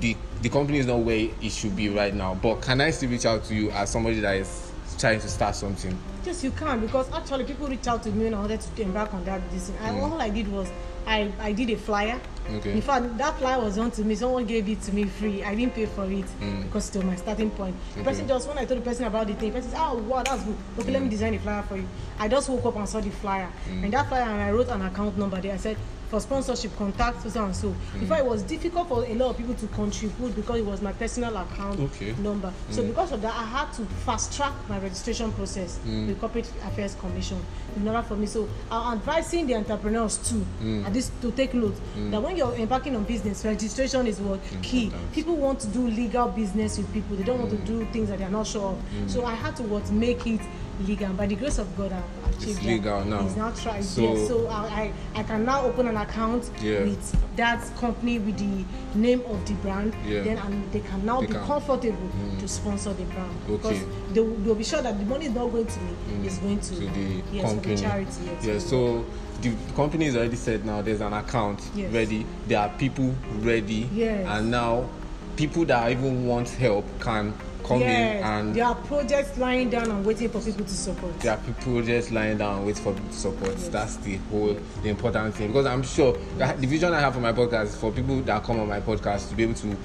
The 0.00 0.16
the 0.40 0.48
company 0.48 0.78
is 0.78 0.86
not 0.86 1.00
where 1.00 1.28
it 1.42 1.52
should 1.52 1.76
be 1.76 1.90
right 1.90 2.14
now, 2.14 2.34
but 2.34 2.62
can 2.62 2.80
I 2.80 2.90
still 2.90 3.10
reach 3.10 3.26
out 3.26 3.44
to 3.44 3.54
you 3.54 3.70
as 3.72 3.90
somebody 3.90 4.20
that 4.20 4.36
is 4.36 4.72
trying 4.98 5.20
to 5.20 5.28
start 5.28 5.54
something? 5.56 5.96
Yes, 6.24 6.42
you 6.44 6.52
can 6.52 6.80
because 6.80 7.10
actually 7.12 7.44
people 7.44 7.66
reach 7.66 7.86
out 7.86 8.02
to 8.04 8.10
me 8.10 8.24
when 8.24 8.34
I 8.34 8.40
wanted 8.40 8.60
to 8.60 8.82
embark 8.82 9.12
on 9.12 9.24
that 9.24 9.42
this 9.50 9.68
thing. 9.68 9.76
I, 9.82 9.90
Mm. 9.90 10.02
all 10.12 10.20
I 10.20 10.30
did 10.30 10.48
was 10.48 10.70
I, 11.06 11.32
I 11.40 11.52
did 11.52 11.70
a 11.70 11.76
flyer. 11.76 12.18
Okay. 12.56 12.72
In 12.72 12.82
fact, 12.82 13.16
that 13.18 13.38
flyer 13.38 13.60
was 13.60 13.78
on 13.78 13.90
to 13.92 14.02
me. 14.04 14.14
Someone 14.14 14.44
gave 14.44 14.68
it 14.68 14.80
to 14.82 14.92
me 14.92 15.04
free. 15.04 15.42
I 15.44 15.54
didn't 15.54 15.74
pay 15.74 15.86
for 15.86 16.04
it 16.04 16.24
Mm. 16.40 16.62
because 16.64 16.90
it 16.90 16.96
was 16.96 17.04
my 17.04 17.16
starting 17.16 17.50
point. 17.50 17.76
The 17.94 18.00
Okay. 18.00 18.10
person 18.10 18.28
just 18.28 18.48
when 18.48 18.58
I 18.58 18.64
told 18.64 18.80
the 18.80 18.84
person 18.84 19.04
about 19.04 19.26
the 19.28 19.34
thing, 19.34 19.50
the 19.50 19.56
person 19.58 19.70
said, 19.70 19.80
"Oh 19.80 19.96
wow, 19.98 20.22
that's 20.22 20.42
good. 20.44 20.56
Okay, 20.78 20.90
Mm. 20.90 20.92
let 20.94 21.02
me 21.02 21.08
design 21.08 21.32
the 21.32 21.38
flyer 21.38 21.62
for 21.62 21.76
you." 21.76 21.86
I 22.18 22.28
just 22.28 22.48
woke 22.48 22.64
up 22.66 22.76
and 22.76 22.88
saw 22.88 23.00
the 23.00 23.10
flyer, 23.10 23.48
and 23.68 23.92
that 23.92 24.08
flyer, 24.08 24.22
and 24.22 24.42
I 24.42 24.50
wrote 24.50 24.68
an 24.68 24.82
account 24.82 25.16
number 25.16 25.40
there. 25.40 25.54
I 25.54 25.58
said. 25.58 25.76
For 26.10 26.20
sponsorship, 26.20 26.76
contact 26.76 27.22
so 27.30 27.44
and 27.44 27.54
so. 27.54 27.68
Mm. 27.68 28.02
In 28.02 28.06
fact, 28.08 28.20
it 28.22 28.26
was 28.26 28.42
difficult 28.42 28.88
for 28.88 29.04
a 29.04 29.14
lot 29.14 29.30
of 29.30 29.36
people 29.38 29.54
to 29.54 29.66
contribute 29.68 30.34
because 30.34 30.58
it 30.58 30.66
was 30.66 30.82
my 30.82 30.92
personal 30.92 31.36
account 31.36 31.78
Okay. 31.78 32.12
number. 32.20 32.52
So 32.70 32.82
because 32.82 33.12
of 33.12 33.22
that, 33.22 33.32
I 33.32 33.44
had 33.44 33.72
to 33.74 33.82
fast 34.04 34.36
track 34.36 34.52
my 34.68 34.78
registration 34.80 35.30
process 35.32 35.78
Mm. 35.86 36.08
with 36.08 36.18
Corporate 36.20 36.50
Affairs 36.66 36.96
Commission 36.96 37.38
in 37.76 37.86
order 37.86 38.02
for 38.02 38.16
me. 38.16 38.26
So 38.26 38.48
I'm 38.72 38.94
advising 38.98 39.46
the 39.46 39.54
entrepreneurs 39.54 40.16
too, 40.28 40.44
Mm. 40.60 40.84
at 40.86 40.92
this 40.94 41.12
to 41.22 41.30
take 41.30 41.54
note 41.54 41.76
that 42.10 42.20
when 42.20 42.36
you're 42.36 42.54
embarking 42.56 42.96
on 42.96 43.04
business, 43.04 43.44
registration 43.44 44.08
is 44.08 44.18
what 44.18 44.40
key. 44.62 44.90
People 45.12 45.36
want 45.36 45.60
to 45.60 45.68
do 45.68 45.86
legal 45.86 46.26
business 46.26 46.76
with 46.78 46.92
people. 46.92 47.16
They 47.16 47.22
don't 47.22 47.38
want 47.38 47.50
to 47.52 47.56
do 47.58 47.86
things 47.92 48.08
that 48.08 48.18
they're 48.18 48.28
not 48.28 48.48
sure 48.48 48.72
of. 48.74 48.78
So 49.10 49.24
I 49.24 49.34
had 49.34 49.54
to 49.58 49.62
what 49.62 49.88
make 49.92 50.26
it 50.26 50.40
legal. 50.88 51.06
And 51.06 51.16
by 51.16 51.26
the 51.26 51.36
grace 51.36 51.58
of 51.58 51.68
God, 51.76 51.92
achieved 51.92 52.19
It's 52.42 52.62
legal 52.62 53.04
now. 53.04 53.26
It's 53.26 53.36
now 53.36 53.50
tried. 53.52 53.84
So-. 53.84 54.26
So 54.26 54.46
I, 54.48 54.92
I 55.14 55.20
I 55.20 55.22
can 55.22 55.44
now 55.44 55.62
open 55.64 55.86
an 55.88 55.96
account 55.96 56.50
Yeah. 56.62 56.80
with 56.82 57.36
that 57.36 57.60
company 57.76 58.18
with 58.18 58.38
the 58.38 58.64
name 58.98 59.22
of 59.26 59.44
the 59.46 59.54
brand. 59.54 59.94
Yeah. 60.06 60.22
Then 60.22 60.38
and 60.38 60.72
they 60.72 60.80
can 60.80 61.04
now 61.04 61.20
They 61.20 61.26
be 61.26 61.32
can. 61.34 61.44
comfortable 61.46 62.08
mm. 62.08 62.40
to 62.40 62.48
sponsor 62.48 62.92
the 62.92 63.04
brand 63.04 63.32
because 63.46 63.66
Okay. 63.82 63.84
they 64.14 64.20
will, 64.20 64.36
they'll 64.36 64.54
be 64.54 64.64
sure 64.64 64.82
that 64.82 64.98
the 64.98 65.04
money 65.04 65.26
is 65.26 65.34
not 65.34 65.50
going 65.52 65.66
to 65.66 65.80
me. 65.80 65.92
Mm. 66.10 66.24
It's 66.24 66.38
going 66.38 66.60
to, 66.60 66.68
to 66.74 66.74
the 66.80 67.22
yes, 67.32 67.46
company. 67.46 67.76
for 67.76 67.82
the 67.82 67.88
charity. 67.88 68.20
Yes. 68.24 68.44
Yeah, 68.46 68.58
so 68.58 69.04
the 69.42 69.52
company 69.74 70.06
is 70.06 70.16
already 70.16 70.36
said 70.36 70.64
now 70.64 70.82
there's 70.82 71.00
an 71.00 71.12
account 71.12 71.60
Yes. 71.74 71.92
ready, 71.92 72.26
there 72.46 72.58
are 72.60 72.68
people 72.78 73.14
ready, 73.40 73.88
Yes. 73.92 74.26
and 74.28 74.50
now 74.50 74.88
people 75.36 75.64
that 75.66 75.90
even 75.90 76.26
want 76.26 76.48
help 76.50 76.84
can 77.00 77.32
come 77.70 77.82
in 77.82 77.88
yes, 77.88 78.24
and 78.24 78.54
there 78.54 78.64
are 78.64 78.74
projects 78.74 79.38
lying 79.38 79.70
down 79.70 79.90
and 79.90 80.04
waiting 80.04 80.28
for 80.28 80.40
people 80.40 80.64
to 80.64 80.70
support. 80.74 81.18
there 81.20 81.32
are 81.32 81.38
people 81.38 81.82
just 81.82 82.10
lying 82.10 82.38
down 82.38 82.58
and 82.58 82.66
wait 82.66 82.78
for 82.78 82.92
people 82.92 83.08
to 83.10 83.16
support. 83.16 83.52
Yes. 83.52 83.68
That's 83.68 83.96
the 83.96 84.16
whole 84.30 84.56
the 84.82 84.88
important 84.88 85.34
thing 85.34 85.48
because 85.48 85.66
I'm 85.66 85.82
sure 85.82 86.16
that 86.38 86.60
the 86.60 86.66
vision 86.66 86.92
I 86.92 87.00
have 87.00 87.14
for 87.14 87.20
my 87.20 87.32
podcast 87.32 87.64
is 87.64 87.76
for 87.76 87.92
people 87.92 88.20
that 88.22 88.42
come 88.44 88.60
on 88.60 88.68
my 88.68 88.80
podcast 88.80 89.28
to 89.30 89.34
be 89.34 89.44
able 89.44 89.54
to 89.54 89.76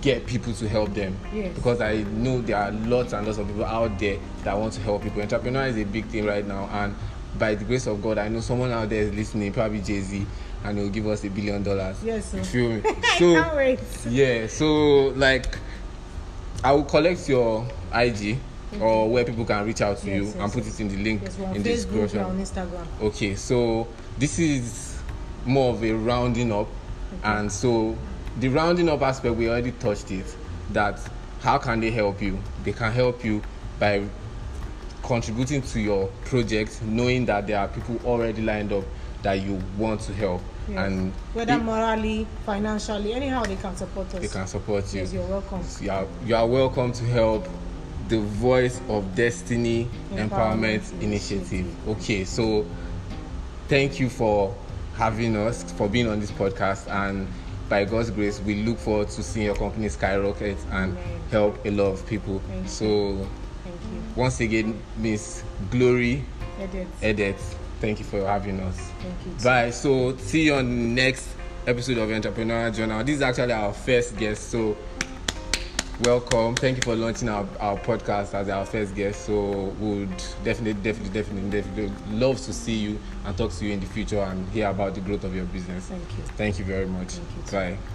get 0.00 0.26
people 0.26 0.52
to 0.52 0.68
help 0.68 0.92
them. 0.94 1.16
Yes. 1.32 1.54
Because 1.54 1.80
I 1.80 2.02
know 2.02 2.40
there 2.40 2.56
are 2.56 2.72
lots 2.72 3.12
and 3.12 3.26
lots 3.26 3.38
of 3.38 3.46
people 3.46 3.64
out 3.64 3.98
there 3.98 4.18
that 4.42 4.58
want 4.58 4.72
to 4.74 4.80
help 4.80 5.02
people. 5.02 5.22
Entrepreneur 5.22 5.66
is 5.66 5.76
a 5.78 5.84
big 5.84 6.06
thing 6.06 6.26
right 6.26 6.46
now, 6.46 6.68
and 6.72 6.94
by 7.38 7.54
the 7.54 7.64
grace 7.64 7.86
of 7.86 8.02
God, 8.02 8.18
I 8.18 8.28
know 8.28 8.40
someone 8.40 8.70
out 8.70 8.88
there 8.88 9.02
is 9.02 9.12
listening, 9.12 9.52
probably 9.52 9.80
Jay 9.80 10.00
Z, 10.00 10.26
and 10.64 10.78
he'll 10.78 10.88
give 10.88 11.06
us 11.06 11.24
a 11.24 11.28
billion 11.30 11.62
dollars. 11.62 11.96
Yes, 12.02 12.30
sir. 12.30 12.38
You 12.38 12.44
feel 12.44 12.68
me? 12.70 12.82
I 13.38 13.76
So 13.76 14.08
yeah, 14.08 14.46
so 14.46 15.12
like 15.16 15.58
I 16.64 16.72
will 16.72 16.84
collect 16.84 17.28
your 17.28 17.66
IG 17.94 18.38
or 18.80 19.10
where 19.10 19.22
people 19.22 19.44
can 19.44 19.66
reach 19.66 19.82
out 19.82 19.98
to 19.98 20.06
Yes, 20.06 20.16
you 20.16 20.24
yes, 20.24 20.34
and 20.36 20.50
put 20.50 20.66
it 20.66 20.80
in 20.80 20.88
the 20.88 20.96
link 20.96 21.22
in 21.22 21.62
the 21.62 21.70
Facebook, 21.70 21.92
description. 21.92 22.20
on 22.20 22.40
Instagram. 22.40 22.86
Okay, 23.02 23.34
so 23.34 23.86
this 24.18 24.38
is 24.38 24.98
more 25.44 25.74
of 25.74 25.84
a 25.84 25.92
rounding 25.92 26.50
up, 26.50 26.66
and 27.22 27.52
so 27.52 27.96
the 28.40 28.48
rounding 28.48 28.88
up 28.88 29.02
aspect 29.02 29.34
we 29.36 29.46
already 29.48 29.72
touched 29.72 30.10
it. 30.10 30.24
That 30.72 30.98
how 31.42 31.58
can 31.58 31.80
they 31.80 31.90
help 31.90 32.22
you? 32.22 32.38
They 32.64 32.72
can 32.72 32.90
help 32.92 33.22
you 33.22 33.42
by 33.78 34.02
contributing 35.02 35.60
to 35.60 35.80
your 35.80 36.06
project, 36.24 36.80
knowing 36.82 37.26
that 37.26 37.46
there 37.46 37.58
are 37.58 37.68
people 37.68 38.00
already 38.06 38.40
lined 38.40 38.72
up 38.72 38.84
that 39.22 39.34
you 39.42 39.62
want 39.76 40.00
to 40.00 40.14
help, 40.14 40.40
Yes. 40.68 40.78
and 40.78 41.12
Whether 41.34 41.58
morally, 41.58 42.26
financially, 42.46 43.12
anyhow 43.12 43.42
they 43.44 43.56
can 43.56 43.76
support 43.76 44.06
us. 44.14 44.20
they 44.20 44.28
can 44.28 44.46
support 44.46 44.92
you. 44.94 45.00
Yes, 45.00 45.12
you're 45.12 45.26
welcome. 45.26 45.60
you 45.80 45.90
are, 45.90 46.06
you 46.24 46.34
are 46.36 46.46
welcome 46.46 46.92
to 46.92 47.04
help 47.04 47.46
the 48.08 48.18
voice 48.20 48.80
of 48.88 49.14
destiny 49.14 49.88
empowerment, 50.12 50.28
Empowerment 50.30 51.02
initiative 51.02 51.52
Initiative. 51.52 51.88
okay 51.88 52.24
so 52.24 52.66
thank 53.68 53.98
you 53.98 54.10
for 54.10 54.54
having 54.96 55.34
us 55.36 55.62
for 55.72 55.88
being 55.88 56.06
on 56.08 56.20
this 56.20 56.30
podcast 56.30 56.86
and 56.90 57.26
by 57.70 57.82
god's 57.84 58.10
grace 58.10 58.40
we 58.40 58.62
look 58.62 58.76
forward 58.78 59.08
to 59.08 59.22
seeing 59.22 59.46
your 59.46 59.54
company 59.56 59.88
skyrocket 59.88 60.58
and 60.72 60.92
Amen. 60.92 61.20
help 61.30 61.64
a 61.64 61.70
lot 61.70 61.86
of 61.92 62.06
people 62.06 62.40
Thank 62.48 62.68
so 62.68 63.26
Thank 63.64 63.76
you. 63.90 64.02
once 64.16 64.40
again 64.40 64.82
miss 64.98 65.42
glory 65.70 66.24
Edit. 66.60 66.86
edit 67.02 67.36
thank 67.84 67.98
you 67.98 68.04
for 68.06 68.26
having 68.26 68.60
us 68.60 68.78
Thank 69.00 69.14
you. 69.26 69.32
too. 69.32 69.44
Bye. 69.44 69.70
So 69.70 70.16
see 70.16 70.44
you 70.46 70.54
on 70.54 70.66
the 70.68 71.02
next 71.02 71.28
episode 71.66 71.98
of 71.98 72.10
Entrepreneur 72.10 72.70
Journal. 72.70 73.04
This 73.04 73.16
is 73.16 73.22
actually 73.22 73.52
our 73.52 73.74
first 73.74 74.16
guest, 74.16 74.50
so 74.50 74.76
welcome. 76.00 76.54
Thank 76.54 76.78
you 76.78 76.82
for 76.82 76.96
launching 76.96 77.28
our, 77.28 77.46
our 77.60 77.76
podcast 77.78 78.32
as 78.32 78.48
our 78.48 78.64
first 78.64 78.94
guest. 78.94 79.26
So 79.26 79.74
would 79.80 80.16
definitely, 80.44 80.74
definitely, 80.82 81.20
definitely, 81.20 81.50
definitely 81.50 81.92
love 82.16 82.38
to 82.42 82.52
see 82.54 82.76
you 82.76 82.98
and 83.26 83.36
talk 83.36 83.52
to 83.52 83.66
you 83.66 83.72
in 83.74 83.80
the 83.80 83.86
future 83.86 84.20
and 84.20 84.48
hear 84.48 84.70
about 84.70 84.94
the 84.94 85.00
growth 85.00 85.24
of 85.24 85.34
your 85.34 85.44
business. 85.46 85.86
Thank 85.86 86.02
you. 86.02 86.24
Thank 86.36 86.58
you 86.58 86.64
very 86.64 86.86
much. 86.86 87.12
Thank 87.12 87.46
you. 87.68 87.76
Bye. 87.76 87.93